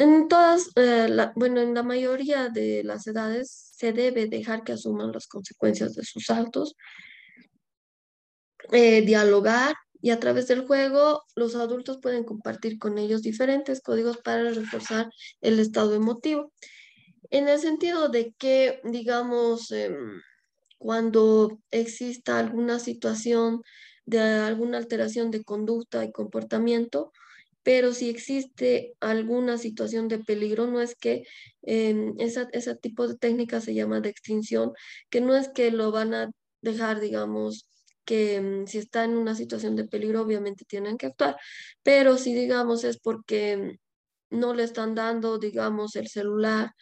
[0.00, 5.12] En todas, eh, bueno, en la mayoría de las edades se debe dejar que asuman
[5.12, 6.74] las consecuencias de sus actos,
[8.72, 14.16] eh, dialogar, y a través del juego los adultos pueden compartir con ellos diferentes códigos
[14.16, 15.10] para reforzar
[15.42, 16.50] el estado emotivo.
[17.28, 20.22] En el sentido de que, digamos, em,
[20.78, 23.62] cuando exista alguna situación
[24.06, 27.12] de alguna alteración de conducta y comportamiento,
[27.62, 31.24] pero si existe alguna situación de peligro, no es que
[31.62, 34.72] eh, ese tipo de técnica se llama de extinción,
[35.10, 36.30] que no es que lo van a
[36.62, 37.68] dejar, digamos,
[38.04, 41.36] que mm, si está en una situación de peligro, obviamente tienen que actuar,
[41.82, 43.78] pero si, digamos, es porque
[44.30, 46.72] no le están dando, digamos, el celular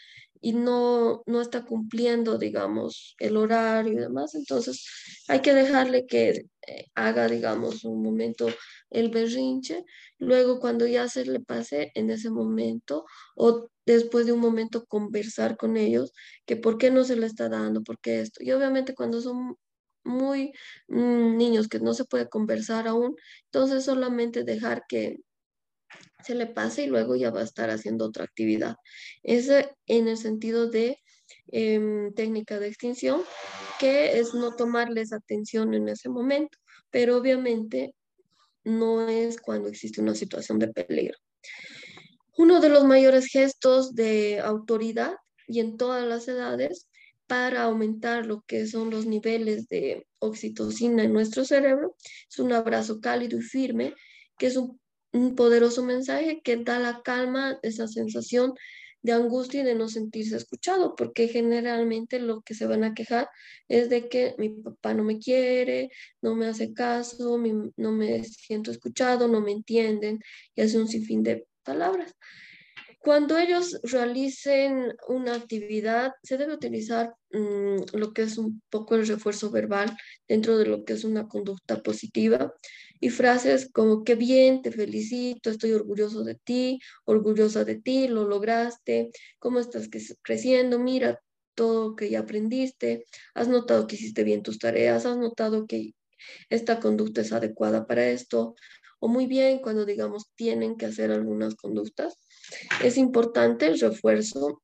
[0.41, 4.85] y no, no está cumpliendo, digamos, el horario y demás, entonces
[5.29, 8.49] hay que dejarle que eh, haga, digamos, un momento
[8.91, 9.85] el berrinche,
[10.19, 13.05] luego cuando ya se le pase en ese momento
[13.37, 16.13] o después de un momento conversar con ellos,
[16.47, 18.43] que por qué no se le está dando, por qué esto.
[18.43, 19.57] Y obviamente cuando son
[20.05, 20.53] muy
[20.89, 23.17] mm, niños que no se puede conversar aún,
[23.47, 25.19] entonces solamente dejar que
[26.25, 28.77] se le pase y luego ya va a estar haciendo otra actividad.
[29.23, 30.99] Ese en el sentido de
[31.53, 33.23] em, técnica de extinción,
[33.79, 36.59] que es no tomarles atención en ese momento,
[36.91, 37.95] pero obviamente
[38.65, 41.17] no es cuando existe una situación de peligro.
[42.37, 45.15] Uno de los mayores gestos de autoridad
[45.47, 46.89] y en todas las edades
[47.27, 51.95] para aumentar lo que son los niveles de oxitocina en nuestro cerebro
[52.29, 53.95] es un abrazo cálido y firme,
[54.39, 54.81] que es un
[55.13, 58.55] un poderoso mensaje que da la calma, esa sensación
[59.03, 63.29] de angustia y de no sentirse escuchado, porque generalmente lo que se van a quejar
[63.69, 65.91] es de que mi papá no me quiere,
[66.21, 67.39] no me hace caso,
[67.77, 70.19] no me siento escuchado, no me entienden,
[70.55, 72.15] y hace un sinfín de palabras.
[73.01, 79.07] Cuando ellos realicen una actividad, se debe utilizar mm, lo que es un poco el
[79.07, 79.97] refuerzo verbal
[80.27, 82.53] dentro de lo que es una conducta positiva
[83.01, 88.27] y frases como qué bien, te felicito, estoy orgulloso de ti, orgullosa de ti, lo
[88.27, 89.89] lograste, cómo estás
[90.23, 91.21] creciendo, mira
[91.55, 95.95] todo que ya aprendiste, has notado que hiciste bien tus tareas, has notado que
[96.51, 98.55] esta conducta es adecuada para esto,
[99.01, 102.19] o muy bien cuando digamos tienen que hacer algunas conductas,
[102.83, 104.63] es importante el refuerzo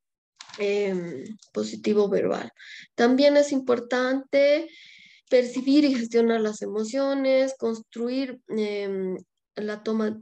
[0.58, 2.50] em, positivo verbal.
[2.94, 4.68] También es importante
[5.28, 9.16] percibir y gestionar las emociones, construir em,
[9.56, 10.20] la toma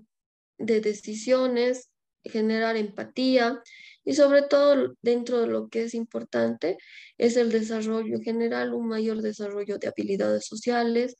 [0.59, 1.91] de decisiones,
[2.25, 3.61] generar empatía
[4.05, 6.79] y sobre todo dentro de lo que es importante
[7.19, 11.17] es el desarrollo general, un mayor desarrollo de habilidades sociales,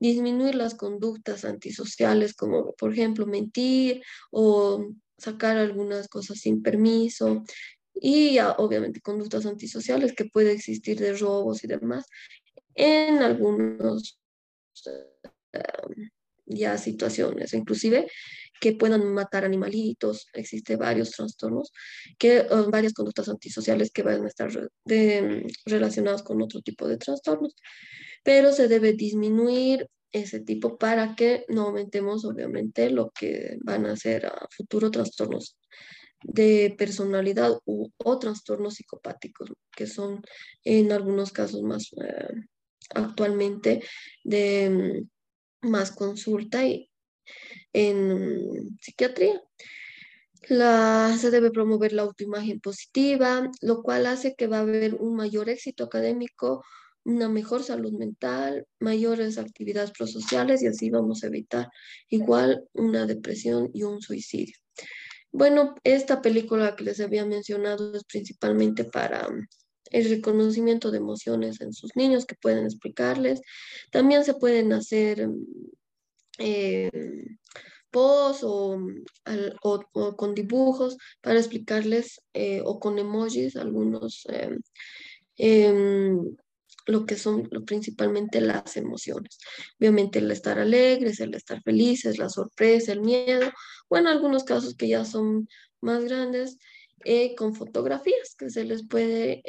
[0.00, 4.86] disminuir las conductas antisociales como por ejemplo mentir o
[5.18, 7.44] sacar algunas cosas sin permiso
[7.94, 12.06] y obviamente conductas antisociales que puede existir de robos y demás
[12.74, 14.18] en algunos
[15.52, 16.10] em,
[16.46, 18.08] ya situaciones, inclusive
[18.60, 21.72] que puedan matar animalitos, existe varios trastornos,
[22.18, 24.50] que um, varias conductas antisociales que van a estar
[24.84, 27.54] de, relacionadas con otro tipo de trastornos,
[28.22, 33.96] pero se debe disminuir ese tipo para que no aumentemos obviamente lo que van a
[33.96, 35.58] ser a futuro trastornos
[36.22, 40.22] de personalidad o trastornos psicopáticos, que son
[40.62, 42.46] en algunos casos más eh,
[42.94, 43.82] actualmente
[44.22, 45.04] de
[45.62, 46.88] mm, más consulta y
[47.72, 49.42] en psiquiatría.
[50.48, 55.16] La, se debe promover la autoimagen positiva, lo cual hace que va a haber un
[55.16, 56.62] mayor éxito académico,
[57.04, 61.68] una mejor salud mental, mayores actividades prosociales y así vamos a evitar
[62.08, 64.56] igual una depresión y un suicidio.
[65.32, 69.28] Bueno, esta película que les había mencionado es principalmente para
[69.90, 73.40] el reconocimiento de emociones en sus niños que pueden explicarles.
[73.90, 75.28] También se pueden hacer
[76.38, 76.90] eh,
[77.90, 78.78] posts o,
[80.16, 84.58] con dibujos para explicarles eh, o con emojis algunos eh,
[85.36, 86.36] em,
[86.86, 89.38] lo que son principalmente las emociones.
[89.80, 93.50] Obviamente el estar alegres, el estar felices, la sorpresa, el miedo,
[93.88, 95.48] o en algunos casos que ya son
[95.80, 96.58] más grandes,
[97.04, 99.42] eh, con fotografías que se les puede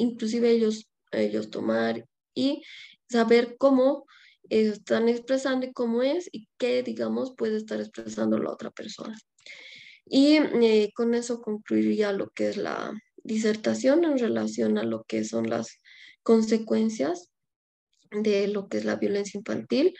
[0.00, 2.62] inclusive ellos, ellos tomar y
[3.08, 4.06] saber cómo
[4.48, 9.16] están expresando y cómo es y qué, digamos, puede estar expresando la otra persona.
[10.06, 12.92] Y eh, con eso concluiría lo que es la
[13.22, 15.79] disertación en relación a lo que son las
[16.22, 17.30] consecuencias
[18.10, 19.94] de lo que es la violencia infantil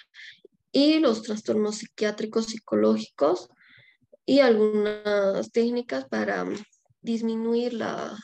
[0.73, 3.49] y los trastornos psiquiátricos psicológicos
[4.27, 6.45] y algunas técnicas para
[7.03, 8.17] disminuir la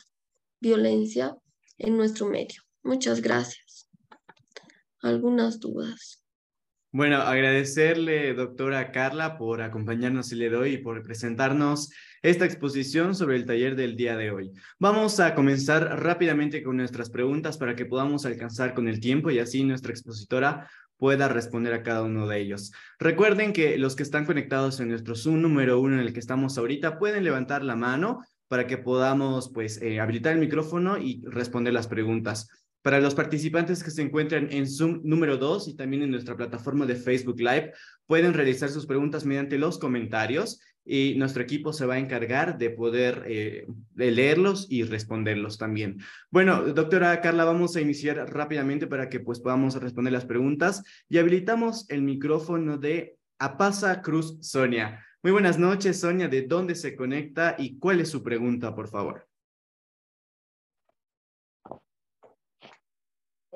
[0.59, 1.35] violencia
[1.77, 2.61] en nuestro medio.
[2.83, 3.89] Muchas gracias.
[5.01, 6.26] ¿Algunas dudas?
[6.91, 13.35] Bueno, agradecerle, doctora Carla, por acompañarnos el día de y por presentarnos esta exposición sobre
[13.35, 14.53] el taller del día de hoy.
[14.79, 19.39] Vamos a comenzar rápidamente con nuestras preguntas para que podamos alcanzar con el tiempo y
[19.39, 22.71] así nuestra expositora pueda responder a cada uno de ellos.
[22.99, 26.57] Recuerden que los que están conectados en nuestro Zoom número uno en el que estamos
[26.57, 31.73] ahorita pueden levantar la mano para que podamos pues eh, habilitar el micrófono y responder
[31.73, 32.47] las preguntas.
[32.87, 36.85] Para los participantes que se encuentran en Zoom número 2 y también en nuestra plataforma
[36.85, 37.73] de Facebook Live,
[38.05, 42.69] pueden realizar sus preguntas mediante los comentarios y nuestro equipo se va a encargar de
[42.69, 45.97] poder eh, leerlos y responderlos también.
[46.31, 51.17] Bueno, doctora Carla, vamos a iniciar rápidamente para que pues podamos responder las preguntas y
[51.17, 55.05] habilitamos el micrófono de Apasa Cruz Sonia.
[55.21, 56.29] Muy buenas noches, Sonia.
[56.29, 59.27] ¿De dónde se conecta y cuál es su pregunta, por favor?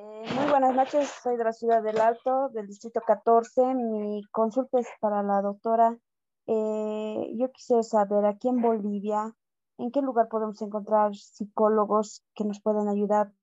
[0.01, 3.73] Eh, muy buenas noches, soy de la ciudad del Alto, del distrito 14.
[3.73, 5.97] Mi consulta es para la doctora.
[6.45, 9.35] Eh, yo quisiera saber aquí en Bolivia,
[9.79, 13.33] ¿en qué lugar podemos encontrar psicólogos que nos puedan ayudar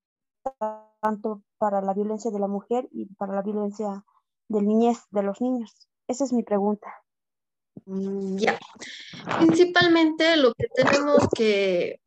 [1.01, 4.05] tanto para la violencia de la mujer y para la violencia
[4.47, 5.89] de niñez de los niños?
[6.07, 7.03] Esa es mi pregunta.
[7.85, 8.57] Mm, ya.
[9.41, 12.01] Principalmente lo que tenemos que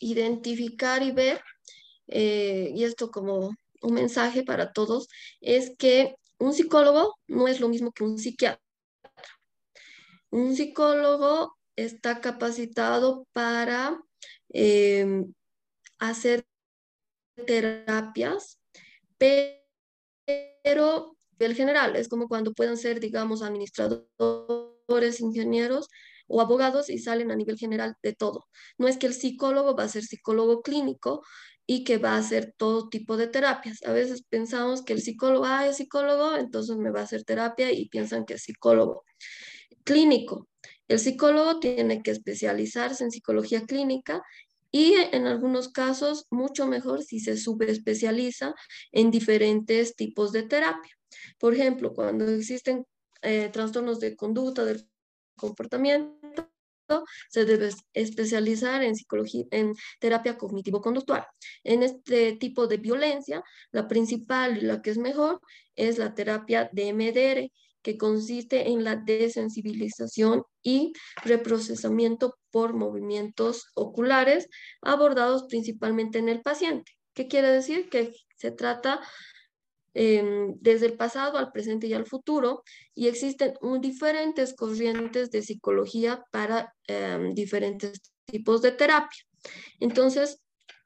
[0.00, 1.40] identificar y ver,
[2.10, 5.08] eh, y esto como un mensaje para todos,
[5.40, 8.62] es que un psicólogo no es lo mismo que un psiquiatra.
[10.30, 13.98] Un psicólogo está capacitado para
[14.48, 15.32] em,
[15.98, 16.44] hacer
[17.46, 18.60] terapias,
[19.18, 25.88] pero el general, es como cuando pueden ser, digamos, administradores, ingenieros
[26.28, 28.46] o abogados y salen a nivel general de todo.
[28.78, 31.22] No es que el psicólogo va a ser psicólogo clínico
[31.72, 33.84] y que va a hacer todo tipo de terapias.
[33.84, 37.70] A veces pensamos que el psicólogo, ah, es psicólogo, entonces me va a hacer terapia
[37.70, 39.04] y piensan que es psicólogo
[39.84, 40.48] clínico.
[40.88, 44.20] El psicólogo tiene que especializarse en psicología clínica
[44.72, 48.52] y en algunos casos mucho mejor si se subespecializa
[48.90, 50.98] en diferentes tipos de terapia.
[51.38, 52.84] Por ejemplo, cuando existen
[53.22, 54.88] eh, trastornos de conducta, del
[55.36, 56.49] comportamiento,
[57.28, 61.26] se debe especializar en psicología, en terapia cognitivo-conductual.
[61.64, 65.40] En este tipo de violencia, la principal y la que es mejor
[65.76, 67.50] es la terapia DMDR,
[67.82, 70.92] que consiste en la desensibilización y
[71.24, 74.48] reprocesamiento por movimientos oculares
[74.82, 76.92] abordados principalmente en el paciente.
[77.14, 77.88] ¿Qué quiere decir?
[77.88, 79.00] Que se trata
[79.92, 82.62] Em, desde el pasado al presente y al futuro
[82.94, 89.20] y existen diferentes corrientes de psicología para em, diferentes tipos de terapia.
[89.80, 90.40] Entonces,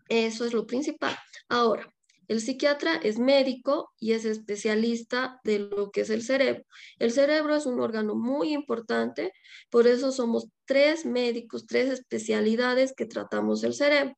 [0.09, 1.15] eso es lo principal.
[1.49, 1.87] Ahora,
[2.29, 6.65] el psiquiatra es médico y es especialista de lo que es el cerebro.
[6.99, 9.33] El cerebro es un órgano muy importante,
[9.69, 14.15] por eso somos tres médicos, tres especialidades que tratamos el cerebro.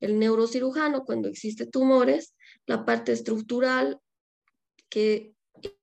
[0.00, 2.34] El neurocirujano cuando existe tumores,
[2.66, 4.00] la parte estructural,
[4.94, 5.34] que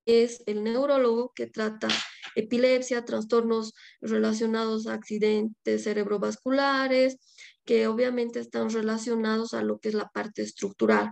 [0.06, 1.90] es el neurólogo que trata
[2.36, 7.18] epilepsia, trastornos relacionados a accidentes cerebrovasculares,
[7.66, 11.12] que obviamente están relacionados a lo que es la parte estructural.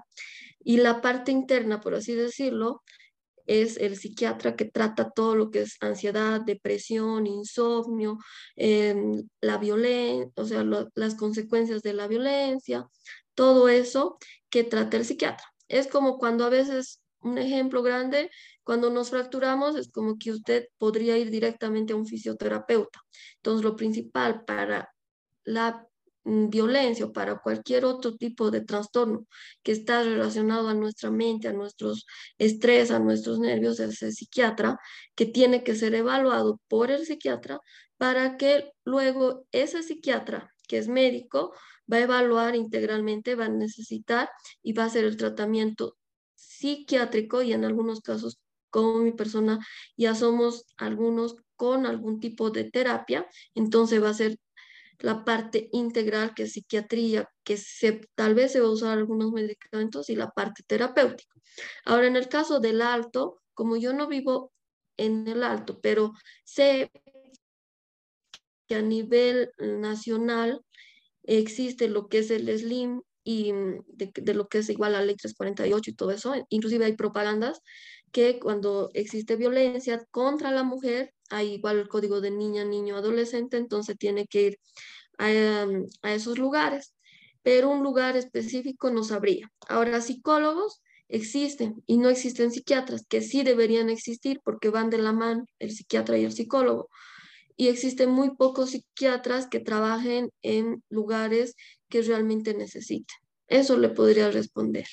[0.62, 2.84] Y la parte interna, por así decirlo,
[3.46, 8.18] es el psiquiatra que trata todo lo que es ansiedad, depresión, insomnio,
[8.56, 10.64] em, la violencia, o sea,
[10.96, 12.88] las consecuencias de la violencia,
[13.36, 14.18] todo eso
[14.50, 15.44] que trata el psiquiatra.
[15.68, 18.30] Es como cuando a veces un ejemplo grande,
[18.64, 23.02] cuando nos fracturamos es como que usted podría ir directamente a un fisioterapeuta.
[23.38, 24.90] Entonces, lo principal para
[25.44, 25.88] la
[26.24, 29.26] mm, violencia o para cualquier otro tipo de trastorno
[29.64, 32.06] que está relacionado a nuestra mente, a nuestros
[32.38, 34.78] estrés, a nuestros nervios, es el psiquiatra,
[35.16, 37.60] que tiene que ser evaluado por el psiquiatra
[37.98, 41.54] para que luego ese psiquiatra, que es médico,
[41.92, 44.30] va a evaluar integralmente, va a necesitar
[44.64, 45.98] y va a hacer el tratamiento
[46.40, 49.60] psiquiátrico y en algunos casos como mi persona
[49.98, 54.38] ya somos algunos con algún tipo de terapia, entonces va a ser
[55.00, 59.32] la parte integral que es psiquiatría, que se, tal vez se va a usar algunos
[59.32, 61.34] medicamentos y la parte terapéutica.
[61.86, 64.54] Ahora, en el caso del alto, como yo no vivo
[64.98, 66.14] en el alto, pero
[66.44, 66.92] sé
[68.68, 70.62] que a nivel nacional
[71.24, 75.16] existe lo que es el SLIM y mm, de, lo que es igual la ley
[75.16, 76.34] 348 y todo eso.
[76.50, 77.62] Inclusive hay propagandas
[78.12, 83.58] que cuando existe violencia contra la mujer, hay igual el código de niña, niño, adolescente,
[83.58, 84.60] entonces tiene que ir
[85.18, 86.96] a, mm, a esos lugares.
[87.44, 89.52] Pero un lugar específico no sabría.
[89.68, 95.12] Ahora, psicólogos existen y no existen psiquiatras, que sí deberían existir porque van de la
[95.12, 96.90] mano el psiquiatra y el psicólogo.
[97.58, 101.56] Y existen muy pocos psiquiatras que trabajen en lugares
[101.90, 103.18] que realmente necesiten.
[103.48, 104.86] Eso le podría responder.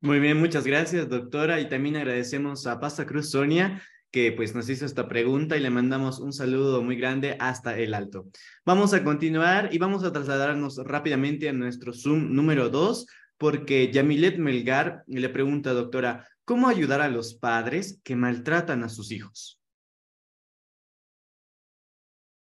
[0.00, 1.60] Muy bien, muchas gracias, doctora.
[1.60, 5.70] Y también agradecemos a Pasta Cruz Sonia, que pues nos hizo esta pregunta y le
[5.70, 8.28] mandamos un saludo muy grande hasta el alto.
[8.64, 13.06] Vamos a continuar y vamos a trasladarnos rápidamente a nuestro Zoom número dos,
[13.38, 19.10] porque Yamilet Melgar le pregunta, doctora, ¿cómo ayudar a los padres que maltratan a sus
[19.10, 19.58] hijos?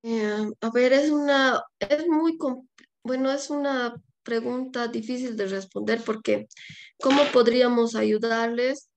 [0.04, 2.38] Eh, a ver, es una, es muy,
[3.04, 6.48] bueno, es una pregunta difícil de responder porque
[7.02, 8.90] ¿cómo podríamos ayudarles?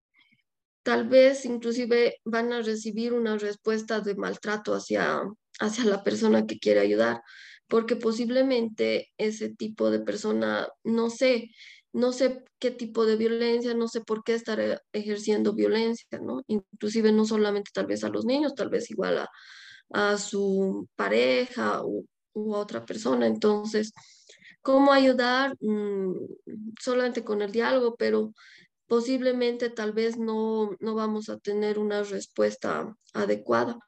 [0.83, 5.23] Tal vez inclusive van a recibir una respuesta de maltrato hacia,
[5.61, 7.21] hacia la persona que quiere ayudar,
[7.69, 11.51] porque posiblemente ese tipo de persona, no sé,
[11.93, 16.43] no sé qué tipo de violencia, no sé por qué estar ejerciendo violencia, ¿no?
[16.47, 19.29] Inclusive no solamente tal vez a los niños, tal vez igual a,
[19.91, 23.27] a su pareja u, u otra persona.
[23.27, 23.93] Entonces,
[24.63, 25.57] ¿Cómo ayudar?
[25.61, 26.15] Mm,
[26.81, 28.33] solamente con el diálogo, pero
[28.87, 33.79] posiblemente tal vez no, no vamos a tener una respuesta adecuada,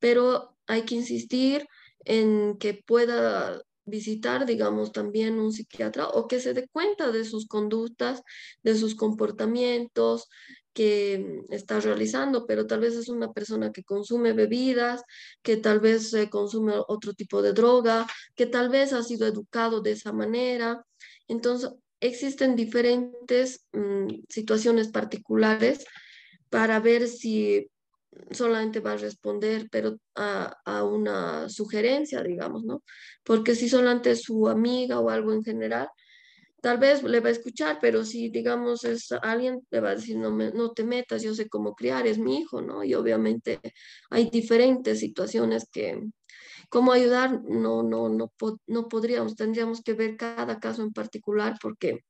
[0.00, 1.68] pero hay que insistir
[2.00, 7.46] en que pueda visitar, digamos, también un psiquiatra o que se dé cuenta de sus
[7.46, 8.22] conductas,
[8.62, 10.28] de sus comportamientos,
[10.74, 15.02] que está realizando, pero tal vez es una persona que consume bebidas,
[15.42, 19.92] que tal vez consume otro tipo de droga, que tal vez ha sido educado de
[19.92, 20.84] esa manera.
[21.28, 21.70] Entonces,
[22.00, 25.86] existen diferentes mm, situaciones particulares
[26.50, 27.70] para ver si
[28.30, 32.82] solamente va a responder, pero a, a, una sugerencia, digamos, ¿no?
[33.24, 35.88] Porque si solamente es su amiga o algo en general,
[36.64, 40.16] tal vez le va a escuchar, pero si digamos es alguien, le va a decir,
[40.16, 42.82] no, me, no te metas, yo sé cómo criar, es mi hijo, ¿no?
[42.82, 43.60] Y obviamente
[44.08, 46.00] hay diferentes situaciones que,
[46.70, 48.32] cómo ayudar, no, no, no,
[48.66, 52.00] no podríamos, tendríamos que ver cada caso en particular porque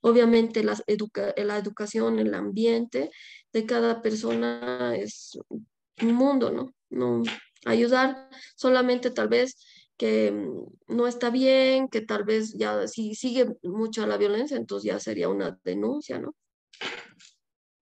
[0.00, 3.12] obviamente la, educa la educación, el ambiente
[3.52, 5.38] de cada persona es
[6.02, 6.74] un mundo, ¿no?
[6.90, 7.22] No
[7.64, 9.56] ayudar solamente tal vez
[9.96, 14.92] que mm, no está bien, que tal vez ya si sigue mucho la violencia, entonces
[14.92, 16.34] ya sería una denuncia, ¿no?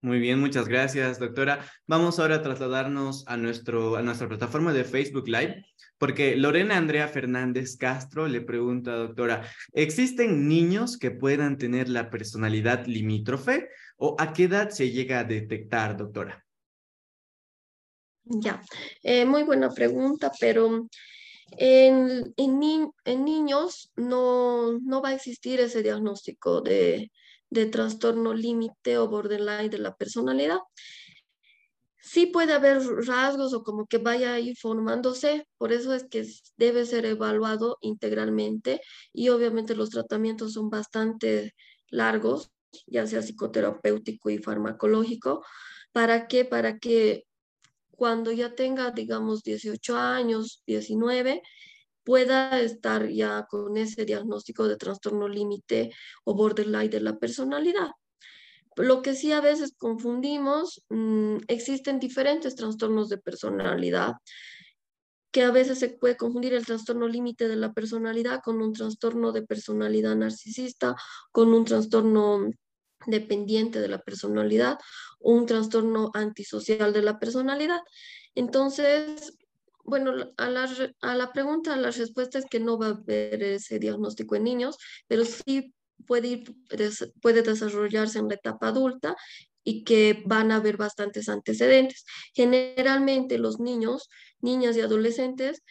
[0.05, 1.65] Muy bien, muchas gracias, doctora.
[1.87, 5.65] Vamos ahora a trasladarnos a, nuestro, a nuestra plataforma de Facebook Live,
[5.97, 12.85] porque Lorena Andrea Fernández Castro le pregunta, doctora, ¿existen niños que puedan tener la personalidad
[12.85, 16.45] limítrofe o a qué edad se llega a detectar, doctora?
[18.25, 18.63] Ya,
[19.03, 20.87] eh, muy buena pregunta, pero
[21.53, 27.11] en, en, niños no, no, va a existir ese diagnóstico de,
[27.51, 30.59] de trastorno límite o borderline de la personalidad.
[32.01, 36.27] Sí puede haber rasgos o como que vaya ahí formándose, por eso es que
[36.57, 38.83] debe ser evaluado integralmente
[39.13, 41.55] y obviamente los tratamientos son bastante
[41.89, 42.51] largos,
[42.87, 45.45] ya sea psicoterapéutico y farmacológico.
[45.93, 46.45] ¿Para qué?
[46.45, 47.25] Para que
[47.97, 51.43] cuando ya tenga, digamos, 18 años, 19,
[52.05, 55.91] pueda estar ya con ese diagnóstico de trastorno límite
[56.25, 57.91] o borderline de la personalidad.
[58.77, 64.15] Lo que sí a veces confundimos, mm, existen diferentes trastornos de personalidad,
[65.31, 69.33] que a veces se puede confundir el trastorno límite de la personalidad con un trastorno
[69.33, 70.95] de personalidad narcisista,
[71.33, 72.51] con un trastorno
[73.07, 74.79] dependiente de la personalidad,
[75.21, 77.81] un trastorno antisocial de la personalidad.
[78.35, 79.37] Entonces,
[79.85, 80.69] bueno, a la,
[81.01, 84.77] a la pregunta, la respuesta es que no va a haber ese diagnóstico en niños,
[85.07, 85.75] pero sí
[86.07, 86.55] puede, ir,
[87.21, 89.17] puede desarrollarse en la etapa adulta
[89.63, 92.05] y que van a haber bastantes antecedentes.
[92.35, 94.09] Generalmente los niños,
[94.41, 95.63] niñas y adolescentes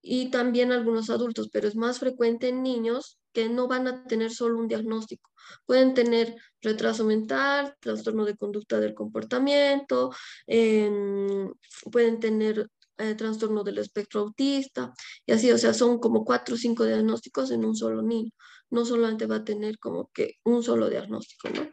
[0.00, 4.30] y también algunos adultos, pero es más frecuente en niños que no van a tener
[4.32, 5.30] solo un diagnóstico.
[5.66, 10.10] Pueden tener retraso mental, trastorno de conducta del comportamiento,
[10.46, 11.52] em,
[11.92, 14.92] pueden tener eh, trastorno del espectro autista
[15.26, 18.30] y así, o sea, son como cuatro o cinco diagnósticos en un solo niño.
[18.70, 21.68] No solamente va a tener como que un solo diagnóstico, ¿no?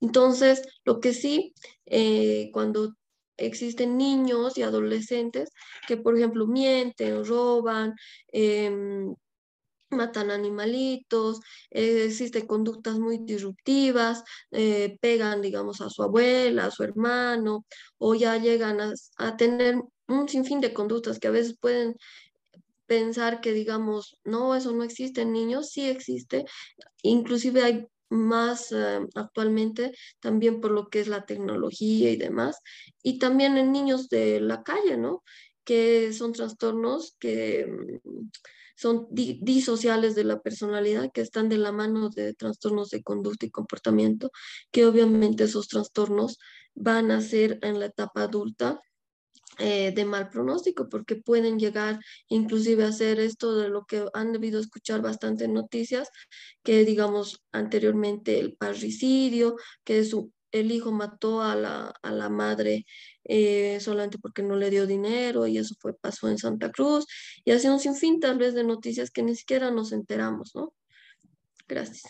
[0.00, 1.54] Entonces, lo que sí,
[1.86, 2.94] eh, cuando
[3.38, 5.50] existen niños y adolescentes
[5.88, 7.94] que, por ejemplo, mienten, roban,
[8.28, 9.14] em,
[9.96, 11.40] matan animalitos,
[11.70, 14.22] eh, existen conductas muy disruptivas,
[14.52, 17.66] eh, pegan, digamos, a su abuela, a su hermano,
[17.98, 18.80] o ya llegan
[19.18, 19.76] a, tener
[20.08, 21.96] un sinfín de conductas que a veces pueden
[22.86, 26.44] pensar que, digamos, no, eso no existe en niños, sí existe,
[27.02, 32.60] inclusive hay más eh, actualmente también por lo que es la tecnología y demás,
[33.02, 35.24] y también en niños de la calle, ¿no?
[35.64, 38.30] Que son trastornos que mm,
[38.76, 43.50] son disociales de la personalidad que están de la mano de trastornos de conducta y
[43.50, 44.30] comportamiento,
[44.70, 46.38] que obviamente esos trastornos
[46.74, 48.80] van a ser en la etapa adulta
[49.58, 51.98] eh, de mal pronóstico, porque pueden llegar
[52.28, 56.10] inclusive a hacer esto de lo que han debido escuchar bastante noticias,
[56.62, 62.86] que digamos anteriormente el parricidio, que su, el hijo mató a la, a la madre
[63.24, 67.06] eh, solamente porque no le dio dinero y eso fue, pasó en Santa Cruz,
[67.44, 70.72] y así un sinfín tal vez de noticias que ni siquiera nos enteramos, ¿no?
[71.68, 72.04] Gracias.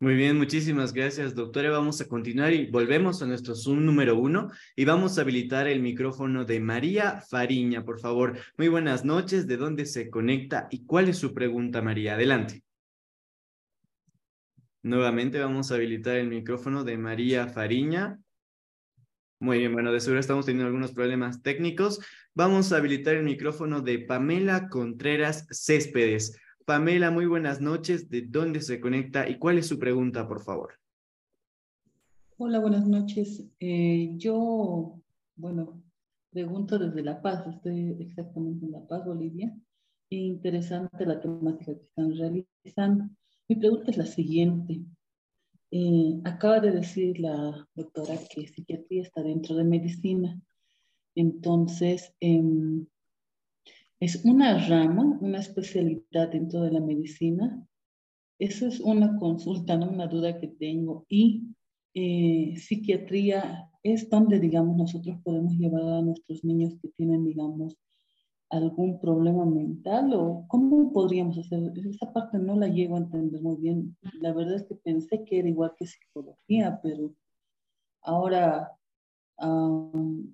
[0.00, 1.70] Muy bien, muchísimas gracias, doctora.
[1.70, 5.82] Vamos a continuar y volvemos a nuestro Zoom número uno y vamos a habilitar el
[5.82, 8.38] micrófono de María Fariña, por favor.
[8.56, 12.14] Muy buenas noches, ¿de dónde se conecta y cuál es su pregunta, María?
[12.14, 12.62] Adelante.
[14.82, 18.18] Nuevamente vamos a habilitar el micrófono de María Fariña.
[19.40, 22.00] Muy bien, bueno, de seguro estamos teniendo algunos problemas técnicos.
[22.34, 26.38] Vamos a habilitar el micrófono de Pamela Contreras Céspedes.
[26.64, 28.08] Pamela, muy buenas noches.
[28.08, 30.74] ¿De dónde se conecta y cuál es su pregunta, por favor?
[32.36, 33.44] Hola, buenas noches.
[33.58, 35.00] Eh, yo,
[35.34, 35.82] bueno,
[36.30, 37.46] pregunto desde La Paz.
[37.48, 39.52] Estoy exactamente en La Paz, Bolivia.
[40.10, 43.08] Interesante la temática que están realizando.
[43.48, 44.82] Mi pregunta es la siguiente.
[45.70, 50.38] Eh, acaba de decir la doctora que psiquiatría está dentro de medicina.
[51.14, 52.86] Entonces, em,
[54.00, 57.66] es una rama, una especialidad dentro de la medicina.
[58.38, 59.88] Esa es una consulta, ¿no?
[59.88, 61.06] una duda que tengo.
[61.08, 61.54] Y
[61.94, 67.76] eh, psiquiatría es donde, digamos, nosotros podemos llevar a nuestros niños que tienen, digamos,
[68.50, 71.72] algún problema mental o cómo podríamos hacer.
[71.76, 73.96] Esa parte no la llego a entender muy bien.
[74.20, 77.14] La verdad es que pensé que era igual que psicología, pero
[78.02, 78.72] ahora,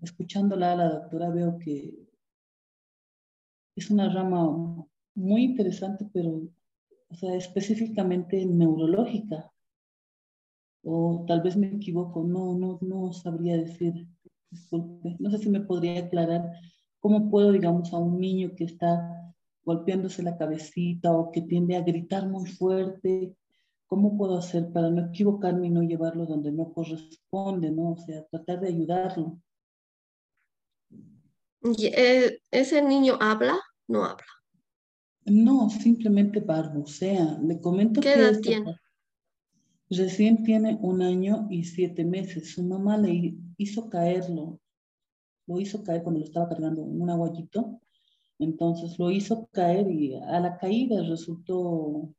[0.03, 1.95] escuchándola a la doctora, veo que
[3.77, 6.43] es una rama muy interesante, pero
[7.15, 9.53] o sea, específicamente neurológica.
[10.83, 14.07] O tal vez me equivoco, no, no, no sabría decir,
[14.51, 16.53] disculpe, no sé si me podría aclarar
[17.05, 19.31] cómo puedo, digamos, a un niño que está
[19.63, 23.37] golpeándose la cabecita o que tiende a gritar muy fuerte,
[23.87, 27.91] ¿cómo puedo hacer para no equivocarme y no llevarlo donde no corresponde, ¿no?
[27.91, 29.39] O sea, tratar de ayudarlo.
[31.79, 33.61] Eh, ¿Ese niño habla?
[33.87, 34.25] No habla.
[35.27, 37.39] No, simplemente balbucea.
[37.43, 38.81] Le comento ¿Qué edad tiene?
[39.91, 42.55] Recién tiene un año y siete meses.
[42.55, 44.59] Su mamá le hizo caerlo.
[45.47, 47.81] Lo hizo caer cuando lo estaba cargando en un aguayito.
[48.39, 52.15] Entonces lo hizo caer y a la caída resultó...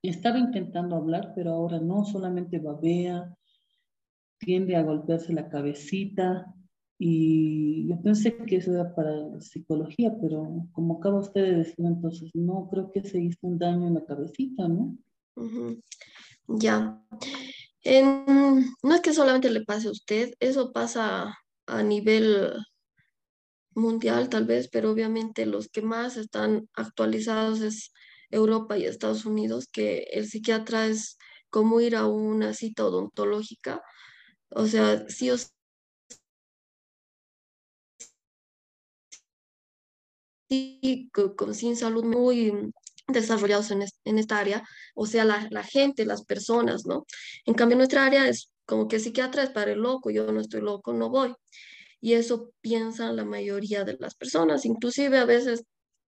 [0.00, 3.36] Estaba intentando hablar, pero ahora no, solamente babea,
[4.38, 6.54] tiende a golpearse la cabecita,
[7.00, 12.30] y yo pensé que eso era para psicología, pero como acaba usted de decir, entonces
[12.34, 14.98] no creo que se hizo un daño en la cabecita, ¿no?
[16.48, 17.00] Ya.
[17.84, 21.38] no es que solamente le pase a usted, eso pasa
[21.68, 22.52] a nivel
[23.74, 27.92] mundial tal vez, pero obviamente los que más están actualizados es
[28.30, 31.18] Europa y Estados Unidos, que el psiquiatra es
[31.50, 33.82] como ir a una cita odontológica,
[34.50, 35.36] o sea, sí o
[41.36, 42.72] con, sin salud muy
[43.06, 44.62] desarrollados en, en esta área,
[44.94, 47.06] o sea, la, la, gente, las personas, ¿no?
[47.44, 50.60] En cambio, nuestra área es como que psiquiatra es para el loco, yo no estoy
[50.60, 51.34] loco, no voy.
[52.02, 55.64] Y eso piensan la mayoría de las personas, inclusive a veces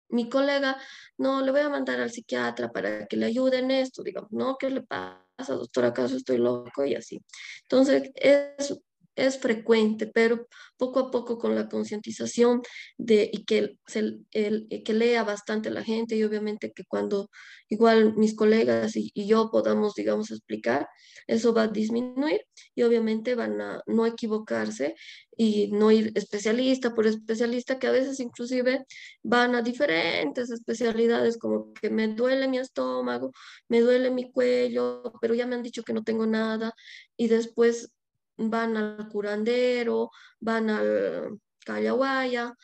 [0.10, 0.78] mi colega,
[1.18, 4.58] no, le voy a mandar al psiquiatra para que le ayude en esto, digamos, no,
[4.58, 5.86] ¿qué le pasa, doctor?
[5.86, 6.84] ¿Acaso estoy loco?
[6.86, 7.22] Y así.
[7.62, 8.78] Entonces, es
[9.26, 10.48] es frecuente, pero
[10.78, 12.62] poco a poco con la concientización
[12.98, 17.30] de y que, se, el, que lea bastante la gente y obviamente que cuando
[17.70, 20.88] igual mis colegas y, yo podamos, digamos, explicar,
[21.28, 22.42] eso va a disminuir
[22.76, 24.96] y obviamente van a no equivocarse
[25.38, 28.86] y no ir especialista por especialista, que a veces inclusive
[29.24, 33.32] van a diferentes especialidades, como que me duele mi estómago,
[33.68, 36.74] me duele mi cuello, pero ya me han dicho que no tengo nada
[37.18, 37.92] y después
[38.40, 42.56] van al curandero, van al Callahuaya,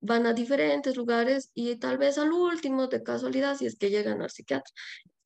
[0.00, 4.22] van a diferentes lugares y tal vez al último de casualidad si es que llegan
[4.22, 4.72] al psiquiatra.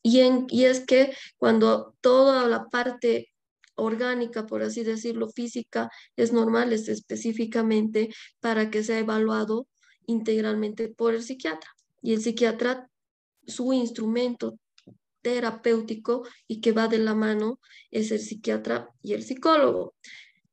[0.02, 3.30] Y, y es que cuando toda la parte
[3.74, 8.10] orgánica, por así decirlo, física, es normal, es específicamente
[8.40, 9.66] para que sea evaluado
[10.06, 11.70] integralmente por el psiquiatra.
[12.02, 12.88] Y el psiquiatra,
[13.46, 14.58] su instrumento
[15.22, 17.60] terapéutico y que va de la mano
[17.90, 19.94] es el psiquiatra y el psicólogo.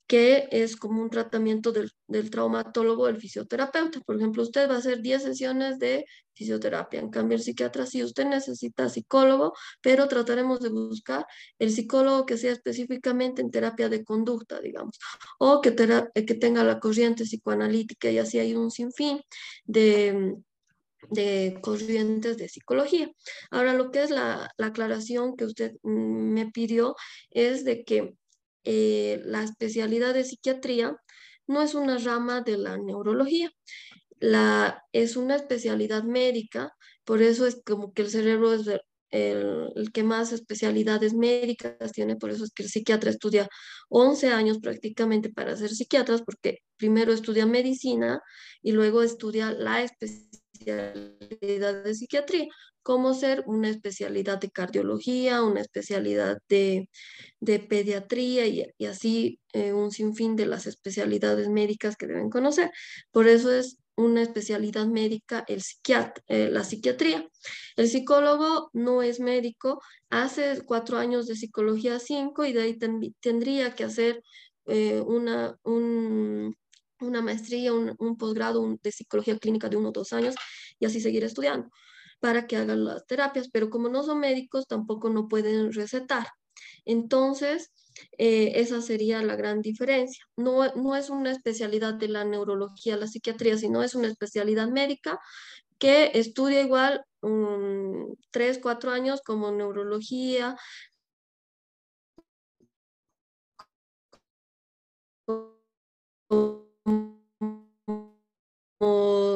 [0.08, 4.00] que es como un tratamiento del, del traumatólogo, el fisioterapeuta.
[4.02, 6.06] Por ejemplo, usted va a hacer 10 sesiones de
[6.38, 7.00] fisioterapia.
[7.00, 11.26] En cambio, el psiquiatra, si usted necesita psicólogo, pero trataremos de buscar
[11.60, 14.98] el psicólogo que sea específicamente en terapia de conducta, digamos,
[15.40, 19.22] o que, que tenga la corriente psicoanalítica y así hay un sinfín
[19.66, 20.38] de
[21.10, 23.12] de corrientes de psicología.
[23.52, 26.96] Ahora, lo que es la, la aclaración que usted mm, me pidió
[27.30, 28.16] es de que
[28.64, 30.98] eh, la especialidad de psiquiatría
[31.48, 33.50] no es una rama de la neurología,
[34.20, 36.74] la, es una especialidad médica,
[37.06, 38.68] por eso es como que el cerebro es
[39.12, 43.48] el, que más especialidades médicas tiene, por eso es que el psiquiatra estudia
[43.90, 48.22] 11 años prácticamente para ser psiquiatras, porque primero estudia medicina
[48.62, 52.48] y luego estudia la especialidad de psiquiatría
[52.88, 56.90] como ser una especialidad de cardiología, una especialidad de,
[57.42, 62.72] de pediatría y, y así eh, un sinfín de las especialidades médicas que deben conocer.
[63.12, 67.28] Por eso es una especialidad médica el psiquiatra, eh, la psiquiatría.
[67.76, 73.02] El psicólogo no es médico, hace cuatro años de psicología 5 y de ahí ten,
[73.20, 74.22] tendría que hacer
[74.68, 76.56] eh, una, un,
[77.02, 80.36] una maestría, un, un posgrado de psicología clínica de uno o dos años
[80.80, 81.70] y así seguir estudiando
[82.20, 86.28] para que hagan las terapias, pero como no son médicos, tampoco no pueden recetar.
[86.86, 87.72] Entonces,
[88.18, 90.26] eh, esa sería la gran diferencia.
[90.36, 95.20] No, no es una especialidad de la neurología, la psiquiatría, sino es una especialidad médica
[95.80, 100.58] que estudia igual um, tres, cuatro años como neurología,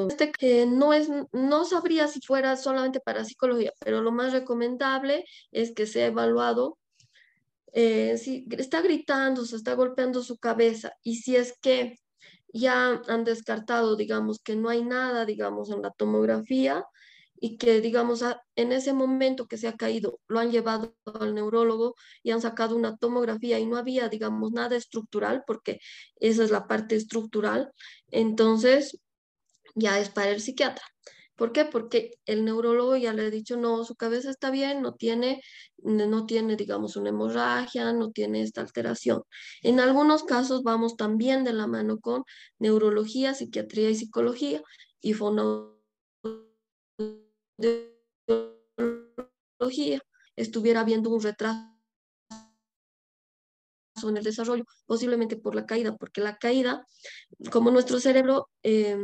[0.10, 5.74] este no es, no sabría si fuera solamente para psicología, pero lo más recomendable es
[5.74, 6.78] que sea evaluado
[7.74, 11.97] eh, si está gritando, se está golpeando su cabeza y si es que
[12.54, 16.86] ya han descartado, digamos, que no hay nada, digamos, en la tomografía
[17.44, 18.24] y que, digamos,
[18.56, 22.76] en ese momento que se ha caído, lo han llevado al neurólogo y han sacado
[22.76, 25.80] una tomografía y no había, digamos, nada estructural, porque
[26.18, 27.72] esa es la parte estructural,
[28.12, 29.00] entonces
[29.74, 30.86] ya es para el psiquiatra.
[31.36, 31.66] ¿Por qué?
[31.66, 35.42] Porque el neurólogo ya le ha dicho, no, su cabeza está bien, no tiene,
[35.80, 39.24] no tiene, digamos, una hemorragia, no tiene esta alteración.
[39.64, 42.24] En algunos casos vamos también de la mano con
[42.60, 44.62] neurología, psiquiatría y psicología
[45.02, 45.16] y
[49.57, 49.99] fonología.
[50.36, 51.71] Estuviera viendo un retraso
[54.10, 56.86] en el desarrollo, posiblemente por la caída, porque la caída,
[57.52, 58.97] como nuestro cerebro eh,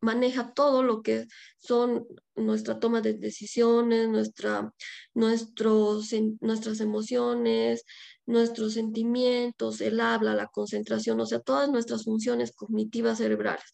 [0.00, 1.26] maneja todo lo que
[1.58, 2.06] son
[2.36, 4.70] nuestra toma de decisiones, nuestra,
[5.14, 6.10] nuestros,
[6.40, 7.84] nuestras emociones,
[8.26, 13.64] nuestros sentimientos, el habla, la concentración, o sea, todas nuestras funciones cognitivas cerebrales,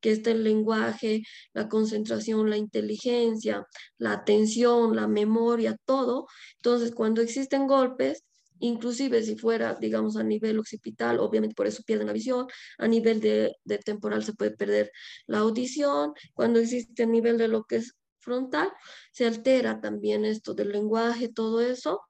[0.00, 3.66] que está el lenguaje, la concentración, la inteligencia,
[3.98, 6.26] la atención, la memoria, todo.
[6.56, 8.24] Entonces, cuando existen golpes,
[8.60, 12.46] inclusive si fuera, digamos, a nivel occipital, obviamente por eso pierden la visión,
[12.78, 14.90] a nivel de, temporal se puede perder
[15.26, 18.72] la audición, cuando existe a nivel de lo que es frontal,
[19.12, 22.00] se altera también esto del lenguaje, todo eso,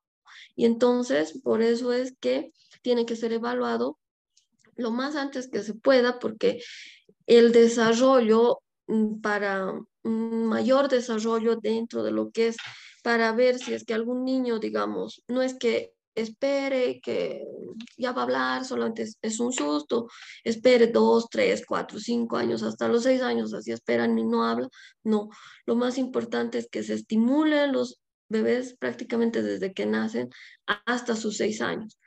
[0.55, 3.99] y entonces por eso es que tiene que ser evaluado
[4.77, 6.63] lo más antes que se pueda, porque
[7.27, 9.73] el desarrollo mm, para
[10.03, 12.57] mayor desarrollo dentro de lo que es
[13.03, 17.45] para ver si es que algún niño, digamos, no es que espere que
[17.97, 20.09] ya va a hablar, solamente es, es, un susto,
[20.43, 24.69] espere dos, tres, cuatro, cinco años, hasta los seis años, así esperan y no habla.
[25.05, 25.29] No,
[25.67, 30.31] lo más importante es que se estimulen los bebés prácticamente desde que nacen
[30.87, 31.99] hasta sus seis años.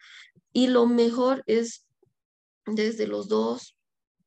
[0.52, 1.86] Y lo mejor es
[2.66, 3.78] desde los dos,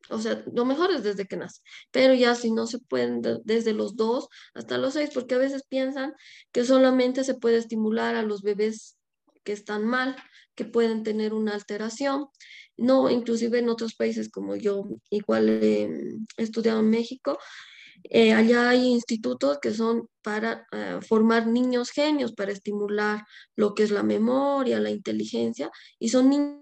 [0.08, 1.60] o sea, lo mejor es desde que nace,
[1.90, 5.64] pero ya si no se pueden desde los dos hasta los seis, porque a veces
[5.68, 6.14] piensan
[6.52, 8.96] que solamente se puede estimular a los bebés
[9.44, 10.16] que están mal,
[10.54, 12.28] que pueden tener una alteración.
[12.76, 15.88] No, inclusive en otros países como yo, igual he
[16.36, 17.38] estudiado en México,
[18.04, 23.24] eh, allá hay institutos que son para uh, formar niños genios, para estimular
[23.56, 26.58] lo que es la memoria, la inteligencia, y son niños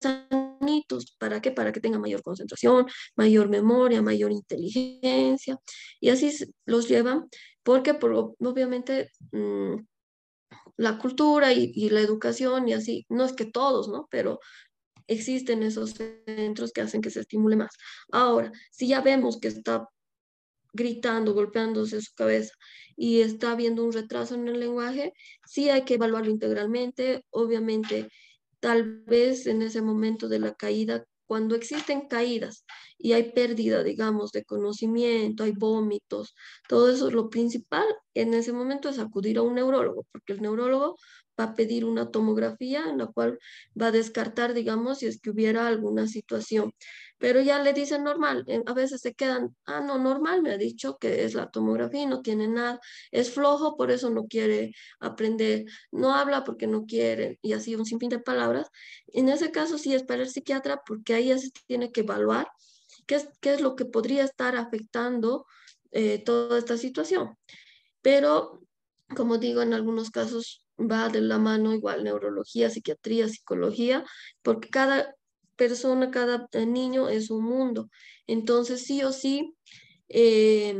[0.00, 1.16] sanitos.
[1.18, 1.50] ¿Para qué?
[1.50, 2.86] Para que tengan mayor concentración,
[3.16, 5.58] mayor memoria, mayor inteligencia,
[6.00, 6.32] y así
[6.64, 7.28] los llevan
[7.68, 9.74] porque por, obviamente mmm,
[10.78, 14.08] la cultura y, y, la educación y así, no es que todos, ¿no?
[14.10, 14.40] Pero
[15.06, 15.90] existen esos
[16.24, 17.72] centros que hacen que se estimule más.
[18.10, 19.86] Ahora, si ya vemos que está
[20.72, 22.54] gritando, golpeándose su cabeza
[22.96, 25.12] y está habiendo un retraso en el lenguaje,
[25.44, 27.26] sí hay que evaluarlo integralmente.
[27.28, 28.08] Obviamente,
[28.60, 32.64] tal vez en ese momento de la caída, cuando existen caídas
[32.98, 36.34] y hay pérdida, digamos, de conocimiento, hay vómitos,
[36.68, 40.42] todo eso es lo principal en ese momento es acudir a un neurólogo, porque el
[40.42, 40.96] neurólogo
[41.38, 43.38] va a pedir una tomografía en la cual
[43.80, 46.72] va a descartar, digamos, si es que hubiera alguna situación.
[47.18, 50.98] Pero ya le dicen normal, a veces se quedan, ah, no, normal, me ha dicho
[50.98, 52.80] que es la tomografía y no tiene nada,
[53.10, 57.86] es flojo, por eso no quiere aprender, no habla porque no quiere, y así un
[57.86, 58.68] sinfín de palabras.
[59.08, 62.48] En ese caso sí es para el psiquiatra, porque ahí ya se tiene que evaluar
[63.06, 65.44] qué es, qué es lo que podría estar afectando
[65.90, 67.36] eh, toda esta situación.
[68.02, 68.62] Pero,
[69.16, 74.04] como digo, en algunos casos va de la mano igual neurología, psiquiatría, psicología,
[74.42, 75.14] porque cada
[75.56, 77.90] persona, cada eh, niño es un mundo.
[78.26, 79.54] Entonces, sí o sí,
[80.08, 80.74] eh,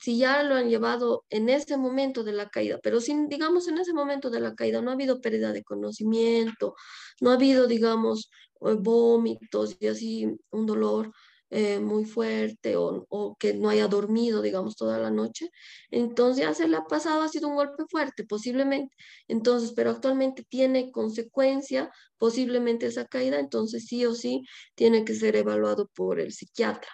[0.00, 3.78] si ya lo han llevado en ese momento de la caída, pero si digamos en
[3.78, 6.74] ese momento de la caída no ha habido pérdida de conocimiento,
[7.20, 8.30] no ha habido, digamos,
[8.62, 11.12] eh, vómitos y así un dolor
[11.50, 15.50] eh, muy fuerte o, que no haya dormido, digamos, toda la noche.
[15.90, 18.94] Entonces ya se le ha pasado, ha sido un golpe fuerte, posiblemente.
[19.28, 24.44] Entonces, pero actualmente tiene consecuencia, posiblemente esa caída, entonces sí o sí
[24.74, 26.90] tiene que ser evaluado por el psiquiatra.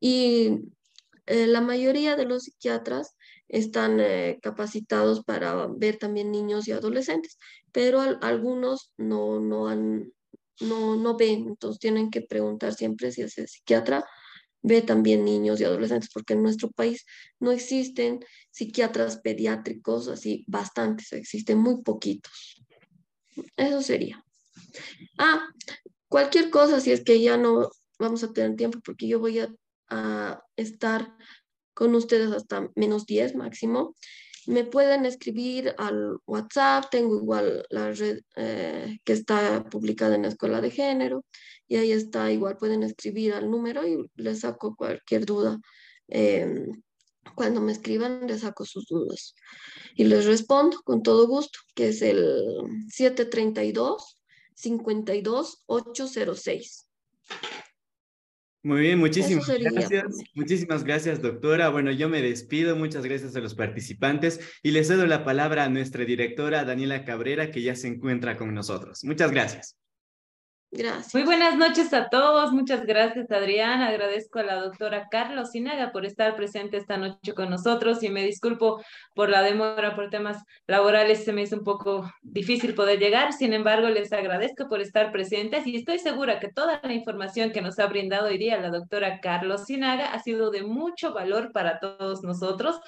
[0.00, 0.58] Y
[1.26, 3.16] eh, la mayoría de los psiquiatras
[3.48, 7.38] están eh, capacitados para ver también niños y adolescentes,
[7.70, 10.12] pero algunos no, no han
[10.62, 14.04] no, no ven, entonces tienen que preguntar siempre si ese psiquiatra
[14.62, 17.04] ve también niños y adolescentes, porque en nuestro país
[17.40, 22.62] no existen psiquiatras pediátricos así bastantes, existen muy poquitos.
[23.56, 24.24] Eso sería.
[25.18, 25.48] Ah,
[26.08, 29.52] cualquier cosa, si es que ya no vamos a tener tiempo, porque yo voy a,
[29.88, 31.16] a estar
[31.74, 33.94] con ustedes hasta menos 10 máximo.
[34.46, 40.28] Me pueden escribir al WhatsApp, tengo igual la red eh, que está publicada en la
[40.28, 41.24] Escuela de Género
[41.68, 45.60] y ahí está, igual pueden escribir al número y les saco cualquier duda.
[46.08, 46.82] Em,
[47.34, 49.34] cuando me escriban, les saco sus dudas
[49.94, 52.42] y les respondo con todo gusto, que es el
[52.88, 54.18] 732
[54.54, 56.81] 52 806.
[58.64, 60.04] Muy bien, muchísimas gracias.
[60.34, 61.68] Muchísimas gracias, doctora.
[61.68, 62.76] Bueno, yo me despido.
[62.76, 67.50] Muchas gracias a los participantes y les cedo la palabra a nuestra directora, Daniela Cabrera,
[67.50, 69.02] que ya se encuentra con nosotros.
[69.02, 69.81] Muchas gracias.
[70.74, 71.14] Gracias.
[71.14, 72.50] Muy buenas noches a todos.
[72.50, 73.82] Muchas gracias, Adrián.
[73.82, 78.24] Agradezco a la doctora Carlos Sinaga por estar presente esta noche con nosotros y me
[78.24, 78.82] disculpo
[79.14, 81.24] por la demora por temas laborales.
[81.24, 83.34] Se me hizo un poco difícil poder llegar.
[83.34, 87.60] Sin embargo, les agradezco por estar presentes y estoy segura que toda la información que
[87.60, 91.80] nos ha brindado hoy día la doctora Carlos Sinaga ha sido de mucho valor para
[91.80, 92.80] todos nosotros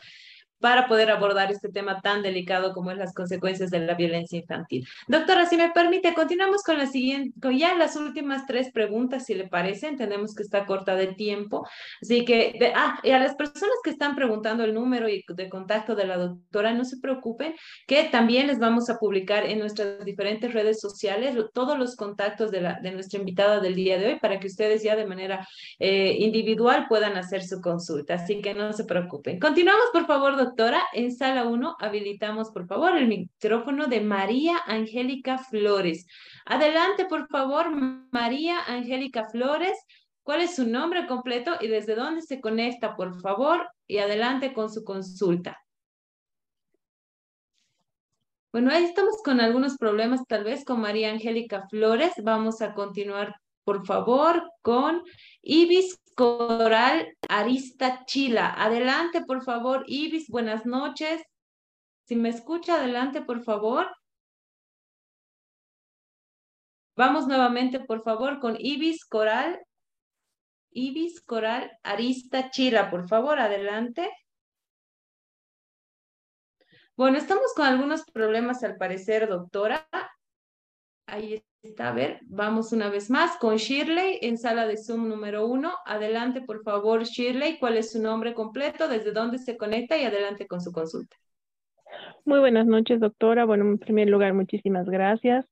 [0.64, 4.88] para poder abordar este tema tan delicado como es las consecuencias de la violencia infantil.
[5.08, 9.34] Doctora, si me permite, continuamos con la siguiente, con ya las últimas tres preguntas, si
[9.34, 9.88] le parece.
[9.88, 11.68] Entendemos que está corta de tiempo.
[12.00, 16.06] Así que, ah, y a las personas que están preguntando el número de contacto de
[16.06, 17.54] la doctora, no se preocupen,
[17.86, 22.62] que también les vamos a publicar en nuestras diferentes redes sociales todos los contactos de,
[22.62, 25.46] la, de nuestra invitada del día de hoy para que ustedes ya de manera
[25.78, 28.14] eh, individual puedan hacer su consulta.
[28.14, 29.38] Así que no se preocupen.
[29.38, 30.53] Continuamos, por favor, doctora
[30.92, 36.06] en sala 1 habilitamos, por favor, el micrófono de María Angélica Flores.
[36.46, 37.70] Adelante, por favor,
[38.12, 39.78] María Angélica Flores.
[40.22, 43.68] ¿Cuál es su nombre completo y desde dónde se conecta, por favor?
[43.86, 45.58] Y adelante con su consulta.
[48.52, 52.12] Bueno, ahí estamos con algunos problemas tal vez con María Angélica Flores.
[52.22, 53.34] Vamos a continuar,
[53.64, 55.02] por favor, con
[55.42, 58.54] Ibis Coral Arista Chila.
[58.56, 61.22] Adelante, por favor, Ibis, buenas noches.
[62.04, 63.86] Si me escucha, adelante, por favor.
[66.96, 69.60] Vamos nuevamente, por favor, con Ibis Coral.
[70.70, 74.10] Ibis Coral Arista Chila, por favor, adelante.
[76.96, 79.88] Bueno, estamos con algunos problemas al parecer, doctora.
[81.06, 81.44] Ahí
[81.78, 85.72] a ver, vamos una vez más con Shirley en sala de Zoom número uno.
[85.86, 88.88] Adelante, por favor, Shirley, ¿cuál es su nombre completo?
[88.88, 89.96] ¿Desde dónde se conecta?
[89.96, 91.16] Y adelante con su consulta.
[92.24, 93.44] Muy buenas noches, doctora.
[93.44, 95.46] Bueno, en primer lugar, muchísimas gracias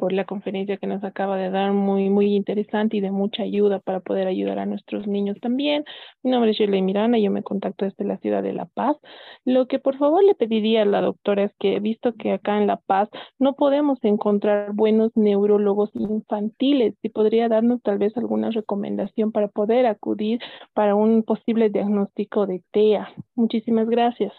[0.00, 3.80] por la conferencia que nos acaba de dar, muy, muy interesante y de mucha ayuda
[3.80, 5.84] para poder ayudar a nuestros niños también.
[6.22, 8.96] Mi nombre es Shirley Miranda, yo me contacto desde la ciudad de La Paz.
[9.44, 12.66] Lo que por favor le pediría a la doctora es que, visto que acá en
[12.66, 19.32] La Paz no podemos encontrar buenos neurólogos infantiles, si podría darnos tal vez alguna recomendación
[19.32, 20.40] para poder acudir
[20.72, 23.12] para un posible diagnóstico de TEA.
[23.34, 24.32] Muchísimas gracias.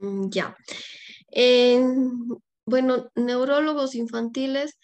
[0.00, 0.28] Mm,
[2.66, 4.78] bueno, neurólogos infantiles,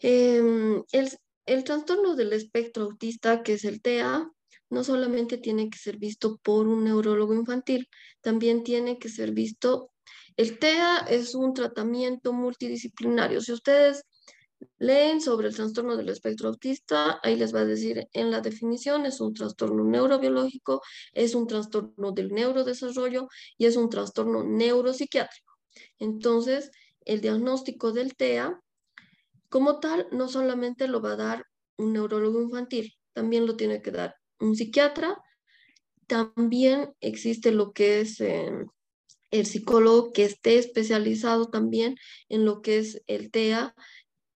[0.00, 4.28] em, el, trastorno del espectro autista, que es el TEA,
[4.70, 7.88] no solamente tiene que ser visto por un neurólogo infantil,
[8.20, 9.90] también tiene que ser visto,
[10.36, 13.40] el TEA es un tratamiento multidisciplinario.
[13.42, 14.04] Si ustedes
[14.78, 19.06] leen sobre el trastorno del espectro autista, ahí les va a decir en la definición,
[19.06, 20.82] es un trastorno neurobiológico,
[21.12, 25.51] es un trastorno del neurodesarrollo y es un trastorno neuropsiquiátrico.
[25.98, 26.70] Entonces,
[27.04, 28.60] el diagnóstico del TEA,
[29.48, 31.46] como tal, no solamente lo va a dar
[31.76, 35.16] un neurólogo infantil, también lo tiene que dar un psiquiatra,
[36.06, 38.66] también existe lo que es em,
[39.30, 41.96] el psicólogo que esté especializado también
[42.28, 43.74] en lo que es el TEA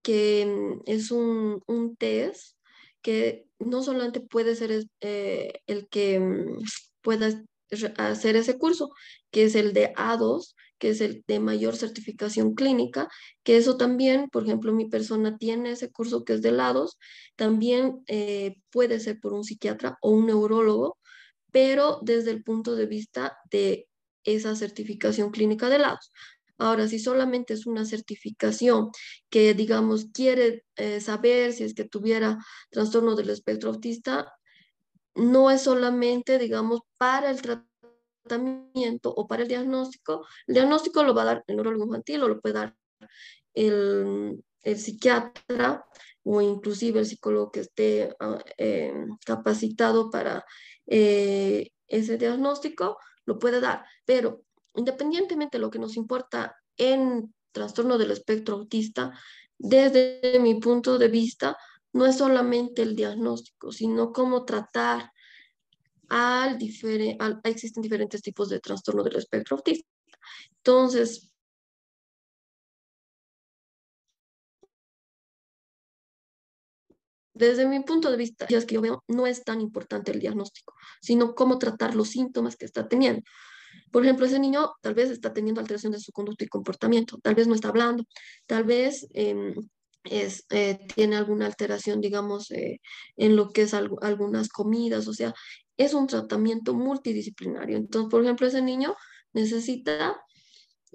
[0.03, 2.57] que mm, es un, test
[3.03, 6.63] que no solamente puede ser eh, el que mm,
[7.03, 7.45] pueda
[7.99, 8.91] hacer ese curso,
[9.31, 13.09] que es el de A2, que es el de mayor certificación clínica,
[13.43, 16.99] que eso también, por ejemplo, mi persona tiene ese curso que es de lados,
[17.37, 20.99] también eh, puede ser por un psiquiatra o un neurólogo,
[21.53, 23.89] pero desde el punto de vista de
[24.25, 26.13] esa certificación clínica de lados.
[26.59, 28.91] Ahora, si solamente es una certificación
[29.31, 32.39] que, digamos, quiere eh, saber si es que tuviera
[32.71, 34.33] trastorno del espectro autista,
[35.15, 37.76] no es solamente, digamos, para el tratamiento
[39.05, 40.27] o para el diagnóstico.
[40.47, 42.77] El diagnóstico lo va a dar el neurólogo infantil o lo puede dar
[43.55, 45.85] el, psiquiatra
[46.25, 48.93] o inclusive el psicólogo que esté ah, eh,
[49.25, 50.45] capacitado para
[50.87, 53.85] eh, ese diagnóstico, lo puede dar.
[54.05, 54.43] Pero
[54.75, 59.13] independientemente de lo que nos importa en trastorno del espectro autista,
[59.59, 61.57] desde mi punto de vista,
[61.93, 65.11] no es solamente el diagnóstico, sino cómo tratar
[66.09, 69.89] al, diferente, existen diferentes tipos de trastorno del espectro autista.
[70.59, 71.31] Entonces,
[77.35, 80.75] desde mi punto de vista, es que yo veo, no es tan importante el diagnóstico,
[81.01, 83.23] sino cómo tratar los síntomas que está teniendo.
[83.93, 87.35] Por ejemplo, ese niño tal vez está teniendo alteración de su conducta y comportamiento, tal
[87.35, 88.05] vez no está hablando,
[88.47, 89.55] tal vez em,
[90.05, 92.81] es, eh, tiene alguna alteración, digamos, eh,
[93.17, 95.35] en lo que es algunas comidas, o sea,
[95.77, 97.77] es un tratamiento multidisciplinario.
[97.77, 98.97] Entonces, por ejemplo, ese niño
[99.33, 100.21] necesita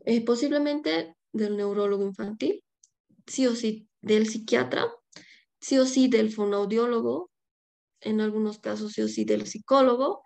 [0.06, 2.64] eh, posiblemente del neurólogo infantil,
[3.28, 4.88] sí o sí del psiquiatra,
[5.60, 7.30] sí o sí del fonoaudiólogo,
[8.02, 10.24] en algunos casos sí o sí del psicólogo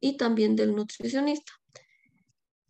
[0.00, 1.52] y también del nutricionista.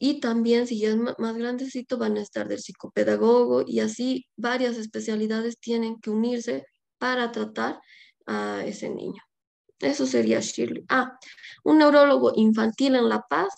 [0.01, 4.76] Y también, si ya es más grandecito, van a estar del psicopedagogo y así varias
[4.76, 6.66] especialidades tienen que unirse
[6.99, 7.80] para tratar
[8.26, 9.28] a ese niño.
[9.81, 10.85] Eso sería Shirley.
[10.89, 11.18] Ah,
[11.64, 13.53] un neurólogo infantil en La Paz.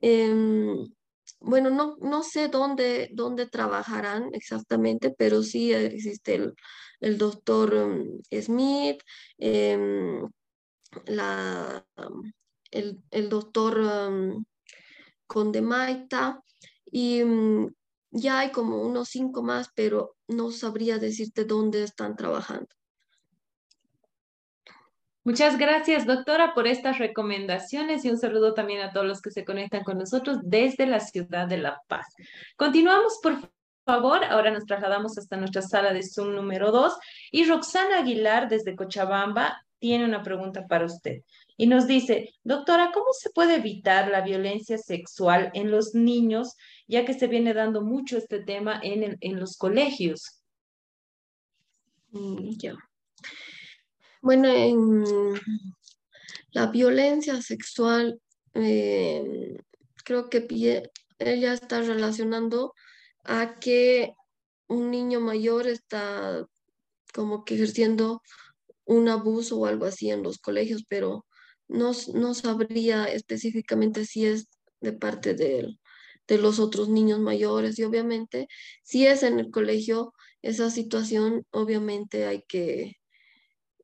[0.00, 0.76] Em,
[1.40, 6.54] bueno, no, no sé dónde, dónde trabajarán exactamente, pero sí existe
[7.00, 9.02] el, doctor em, Smith,
[9.38, 10.28] em,
[11.06, 11.84] la,
[12.70, 13.80] el, doctor
[15.62, 16.42] Maita
[16.90, 17.74] y mm,
[18.10, 22.68] ya hay como unos cinco más, pero no sabría decirte dónde están trabajando.
[25.24, 29.44] Muchas gracias, doctora, por estas recomendaciones y un saludo también a todos los que se
[29.44, 32.06] conectan con nosotros desde la ciudad de La Paz.
[32.56, 33.38] Continuamos, por
[33.84, 34.24] favor.
[34.24, 36.96] Ahora nos trasladamos hasta nuestra sala de Zoom número 2
[37.30, 41.22] y Roxana Aguilar desde Cochabamba tiene una pregunta para usted
[41.56, 46.56] y nos dice, doctora, ¿cómo se puede evitar la violencia sexual en los niños,
[46.88, 50.40] ya que se viene dando mucho este tema en, en los colegios?
[52.10, 52.74] Mm, ya.
[54.22, 55.04] Bueno, en
[56.52, 58.20] la violencia sexual,
[58.54, 59.58] eh,
[60.04, 60.46] creo que
[61.18, 62.72] ella está relacionando
[63.24, 64.14] a que
[64.68, 66.46] un niño mayor está
[67.12, 68.22] como que ejerciendo
[68.84, 71.26] un abuso o algo así en los colegios, pero
[71.66, 74.46] no, sabría específicamente si es
[74.80, 75.78] de parte de,
[76.28, 77.76] de los otros niños mayores.
[77.78, 78.46] Y obviamente
[78.84, 83.01] si es en el colegio esa situación, obviamente hay que,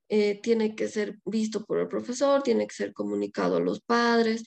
[0.09, 4.45] eh, tiene que ser visto por el profesor, tiene que ser comunicado a los padres,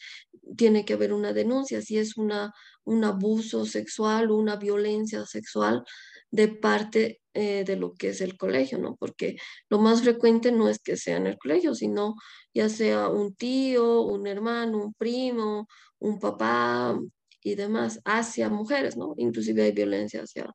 [0.58, 5.84] tiene que haber una denuncia si es una, un abuso sexual, una violencia sexual
[6.32, 8.96] de parte eh, de lo que es el colegio, ¿no?
[8.98, 9.38] Porque
[9.70, 12.16] lo más frecuente no es que sea en el colegio, sino
[12.54, 15.68] ya sea un tío, un hermano, un primo,
[16.00, 17.00] un papá
[17.44, 19.14] y demás, hacia mujeres, ¿no?
[19.18, 20.54] Inclusive hay violencia hacia,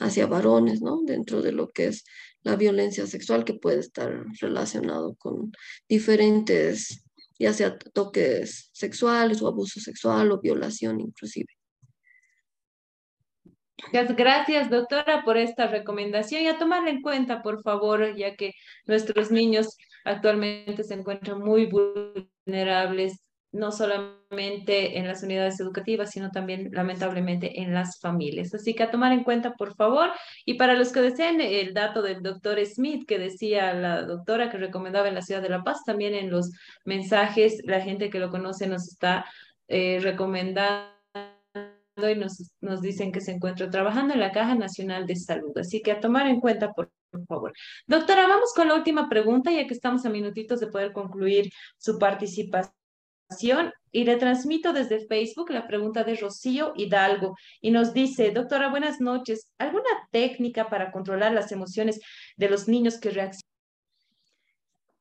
[0.00, 1.02] hacia varones, ¿no?
[1.04, 2.04] Dentro de lo que es
[2.46, 5.50] la violencia sexual que puede estar relacionado con
[5.88, 7.04] diferentes,
[7.40, 11.48] ya sea toques sexuales o abuso sexual o violación inclusive.
[13.82, 18.52] Muchas gracias, doctora, por esta recomendación y a tomarla en cuenta, por favor, ya que
[18.86, 26.70] nuestros niños actualmente se encuentran muy vulnerables, no solamente en las unidades educativas, sino también,
[26.72, 28.54] lamentablemente, en las familias.
[28.54, 30.10] Así que a tomar en cuenta, por favor.
[30.44, 34.58] Y para los que deseen el dato del doctor Smith, que decía la doctora que
[34.58, 36.50] recomendaba en la ciudad de La Paz, también en los
[36.84, 39.24] mensajes, la gente que lo conoce nos está
[39.68, 40.90] eh, recomendando
[41.98, 45.56] y nos, nos dicen que se encuentra trabajando en la Caja Nacional de Salud.
[45.56, 46.90] Así que a tomar en cuenta, por,
[47.26, 47.54] favor.
[47.86, 51.98] Doctora, vamos con la última pregunta, ya que estamos a minutitos de poder concluir su
[51.98, 52.74] participación.
[53.92, 59.00] Y le transmito desde Facebook la pregunta de Rocío Hidalgo y nos dice, doctora, buenas
[59.00, 59.50] noches.
[59.58, 62.00] ¿Alguna técnica para controlar las emociones
[62.36, 63.42] de los niños que reaccionan?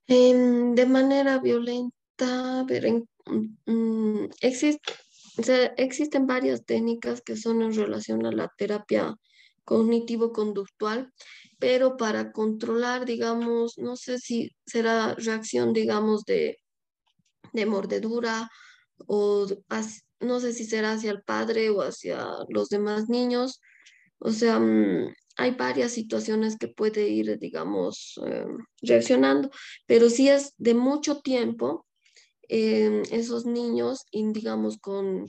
[0.08, 2.64] de manera violenta,
[3.66, 4.94] mm, existe,
[5.78, 9.16] existen varias técnicas que son en relación a la terapia
[9.64, 11.12] cognitivo-conductual,
[11.58, 16.60] pero para controlar, digamos, no sé si será reacción, digamos, de,
[17.56, 18.50] de mordedura
[19.08, 19.48] o
[20.20, 23.62] no sé si será hacia el padre o hacia los demás niños.
[24.20, 29.50] O sea, mm, hay varias situaciones que puede ir, digamos, em, reaccionando,
[29.86, 31.86] pero si es de mucho tiempo,
[32.48, 35.28] esos niños, digamos, con,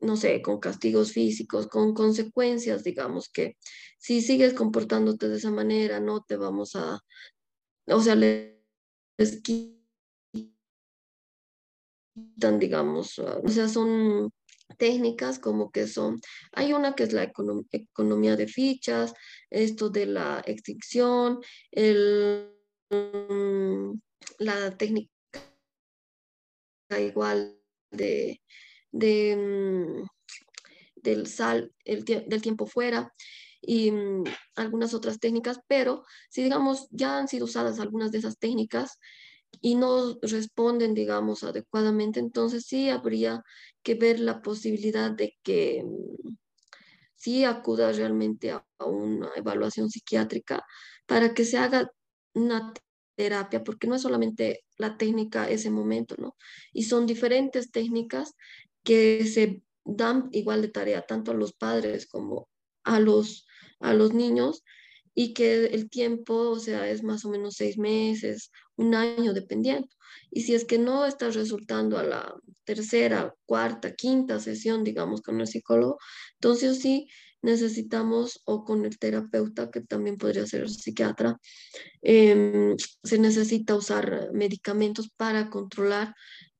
[0.00, 3.56] no sé, con castigos físicos, con consecuencias, digamos, que
[3.98, 7.00] si sigues comportándote de esa manera, no te vamos a,
[7.86, 8.56] o sea, les
[12.16, 14.30] quitan, digamos, o sea, son
[14.78, 16.20] técnicas como que son,
[16.52, 19.12] hay una que es la economía de fichas,
[19.50, 21.40] esto de la extinción,
[21.70, 22.50] el,
[22.90, 23.92] mm,
[24.38, 25.10] la técnica
[26.98, 27.58] igual
[27.90, 28.42] de,
[28.92, 30.06] de mm,
[30.96, 33.12] del sal, el, del tiempo fuera
[33.60, 34.24] y mm,
[34.56, 38.98] algunas otras técnicas, pero si digamos ya han sido usadas algunas de esas técnicas
[39.60, 43.42] y no responden, digamos, adecuadamente, entonces sí habría
[43.82, 46.36] que ver la posibilidad de que mm,
[47.14, 50.64] sí acuda realmente a, una evaluación psiquiátrica
[51.06, 51.90] para que se haga
[52.34, 52.72] una
[53.16, 56.36] terapia, porque no es solamente la técnica ese momento, ¿no?
[56.72, 58.34] Y son diferentes técnicas
[58.84, 62.48] que se dan igual de tarea tanto a los padres como
[62.84, 63.46] a los,
[63.80, 64.62] a los niños
[65.18, 69.88] y que el tiempo, o sea, es más o menos seis meses, un año, dependiendo.
[70.30, 72.34] Y si es que no está resultando a la
[72.64, 75.98] tercera, cuarta, quinta sesión, digamos, con el psicólogo,
[76.34, 77.08] entonces sí
[77.40, 81.38] necesitamos, o con el terapeuta, que también podría ser el psiquiatra,
[82.02, 86.14] em, se necesita usar medicamentos para controlar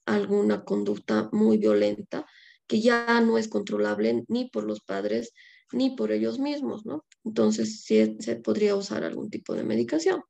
[0.06, 2.24] alguna conducta muy violenta
[2.66, 5.32] que ya no es controlable ni por los padres
[5.76, 7.04] ni por ellos mismos, ¿no?
[7.24, 10.22] Entonces sí se podría usar algún tipo de medicación.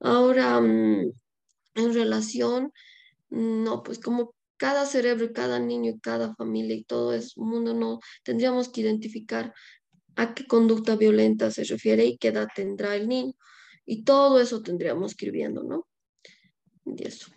[0.00, 1.12] Ahora, mm,
[1.74, 2.72] en relación,
[3.30, 8.00] no, pues como cada cerebro cada niño y cada familia y todo es mundo, no
[8.24, 9.54] tendríamos que identificar
[10.16, 13.32] a qué conducta violenta se refiere y qué edad tendrá el niño.
[13.86, 15.88] Y todo eso tendríamos que ir viendo, ¿no?
[16.84, 17.30] Y eso.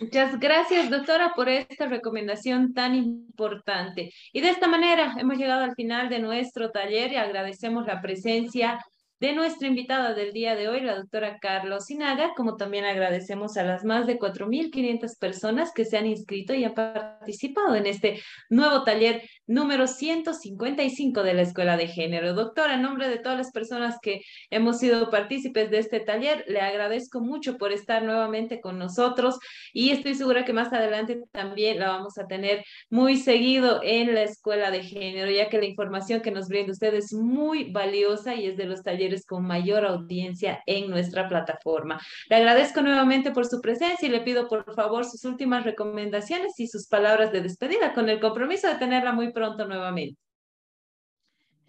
[0.00, 4.10] Muchas gracias, doctora, por esta recomendación tan importante.
[4.32, 8.82] Y de esta manera hemos llegado al final de nuestro taller y agradecemos la presencia
[9.20, 13.64] de nuestra invitada del día de hoy, la doctora Carlos Sinaga, como también agradecemos a
[13.64, 18.82] las más de 4.500 personas que se han inscrito y han participado en este nuevo
[18.82, 22.32] taller número 155 de la Escuela de Género.
[22.32, 26.62] Doctora, en nombre de todas las personas que hemos sido partícipes de este taller, le
[26.62, 29.38] agradezco mucho por estar nuevamente con nosotros
[29.74, 34.22] y estoy segura que más adelante también la vamos a tener muy seguido en la
[34.22, 38.46] Escuela de Género, ya que la información que nos brinda usted es muy valiosa y
[38.46, 42.00] es de los talleres con mayor audiencia en nuestra plataforma.
[42.28, 46.68] Le agradezco nuevamente por su presencia y le pido por favor sus últimas recomendaciones y
[46.68, 50.18] sus palabras de despedida con el compromiso de tenerla muy pronto nuevamente.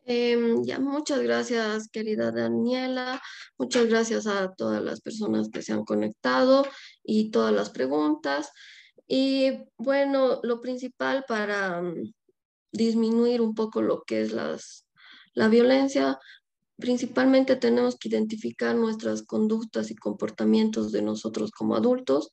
[0.05, 3.22] Em, ya, muchas gracias, querida Daniela.
[3.57, 6.65] Muchas gracias a todas las personas que se han conectado
[7.03, 8.51] y todas las preguntas.
[9.07, 12.13] Y bueno, lo principal para mm,
[12.72, 14.88] disminuir un poco lo que es las,
[15.34, 16.18] la violencia,
[16.82, 22.30] principalmente tenemos que identificar nuestras conductas y comportamientos de nosotros como adultos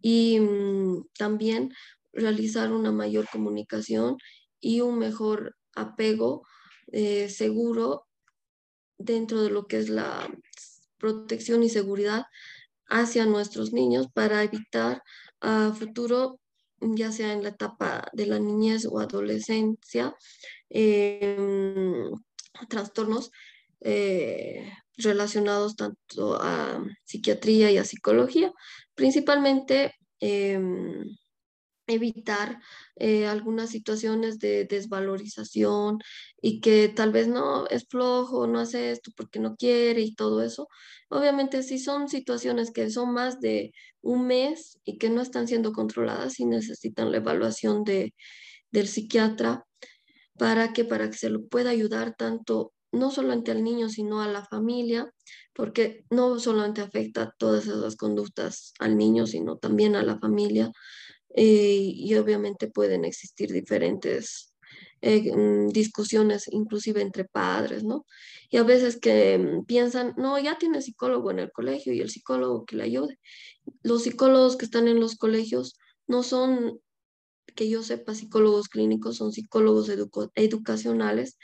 [0.00, 1.74] y mm, también
[2.12, 4.16] realizar una mayor comunicación
[4.60, 6.46] y un mejor apego
[6.92, 8.06] eh, seguro
[8.98, 10.28] dentro de lo que es la
[10.98, 12.24] protección y seguridad
[12.86, 15.02] hacia nuestros niños para evitar
[15.40, 16.40] a futuro,
[16.80, 20.14] ya sea en la etapa de la niñez o adolescencia,
[20.68, 22.10] em,
[22.68, 23.30] trastornos
[23.80, 28.52] eh, relacionados tanto a psiquiatría y a psicología,
[28.94, 31.04] principalmente em,
[31.86, 32.60] evitar
[32.96, 35.98] eh, algunas situaciones de desvalorización
[36.40, 40.42] y que tal vez no es flojo, no hace esto porque no quiere y todo
[40.42, 40.68] eso.
[41.08, 45.72] Obviamente si son situaciones que son más de un mes y que no están siendo
[45.72, 48.14] controladas y necesitan la evaluación de,
[48.70, 49.64] del psiquiatra
[50.38, 54.28] para que para que se lo pueda ayudar tanto no solamente al niño, sino a
[54.28, 55.12] la familia,
[55.54, 60.72] porque no solamente afecta todas esas conductas al niño, sino también a la familia.
[61.34, 64.50] Eh, y obviamente pueden existir diferentes
[65.02, 68.04] eh, mm, discusiones, inclusive entre padres, ¿no?
[68.50, 72.10] Y a veces que mm, piensan, no, ya tiene psicólogo en el colegio y el
[72.10, 73.18] psicólogo que le ayude.
[73.82, 76.80] Los psicólogos que están en los colegios no son
[77.54, 79.90] que yo sepa, psicólogos clínicos son psicólogos
[80.34, 81.36] educacionales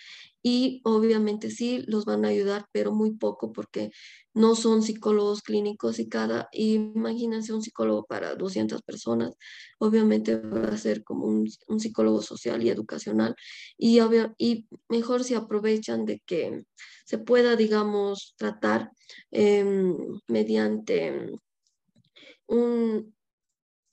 [0.42, 3.90] y obviamente sí los van a ayudar, pero muy poco porque
[4.32, 9.34] no son psicólogos clínicos y cada, imagínense un psicólogo para 200 personas,
[9.80, 11.48] obviamente va a ser como un,
[11.80, 13.34] psicólogo social y educacional
[13.76, 13.98] y,
[14.38, 16.64] y mejor si aprovechan de que
[17.04, 18.92] se pueda, digamos, tratar
[19.32, 19.96] em,
[20.28, 21.32] mediante
[22.46, 23.15] un,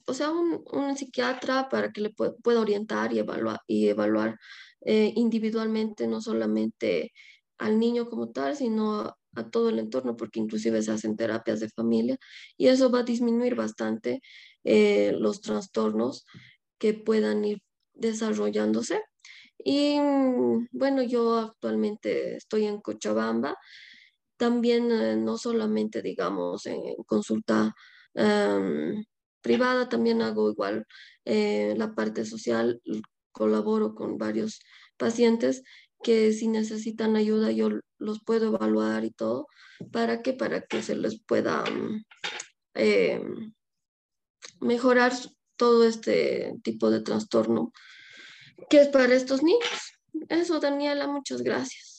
[0.06, 4.38] o sea, un, psiquiatra para que le pueda orientar y evaluar, y evaluar
[4.82, 7.14] eh, individualmente, no solamente
[7.58, 11.70] al niño como tal, sino a, todo el entorno, porque inclusive se hacen terapias de
[11.70, 12.18] familia
[12.58, 14.22] y eso va a disminuir bastante
[14.64, 16.26] eh, los trastornos
[16.78, 17.60] que puedan ir
[17.94, 19.02] desarrollándose.
[19.58, 19.98] Y
[20.72, 23.58] bueno, yo actualmente estoy en Cochabamba,
[24.38, 27.74] también eh, no solamente, digamos, en, consulta
[29.44, 30.88] privada, también hago igual
[31.26, 32.82] eh, la parte social,
[33.32, 34.62] colaboro con varios
[34.98, 35.64] pacientes
[36.02, 39.48] que si necesitan ayuda yo los puedo evaluar y todo.
[39.92, 40.34] ¿Para qué?
[40.34, 42.06] Para que se les pueda mm,
[42.76, 43.22] eh,
[44.60, 45.14] mejorar
[45.56, 47.72] todo este tipo de trastorno
[48.70, 49.94] que es para estos niños.
[50.30, 51.93] Eso, Daniela, muchas gracias.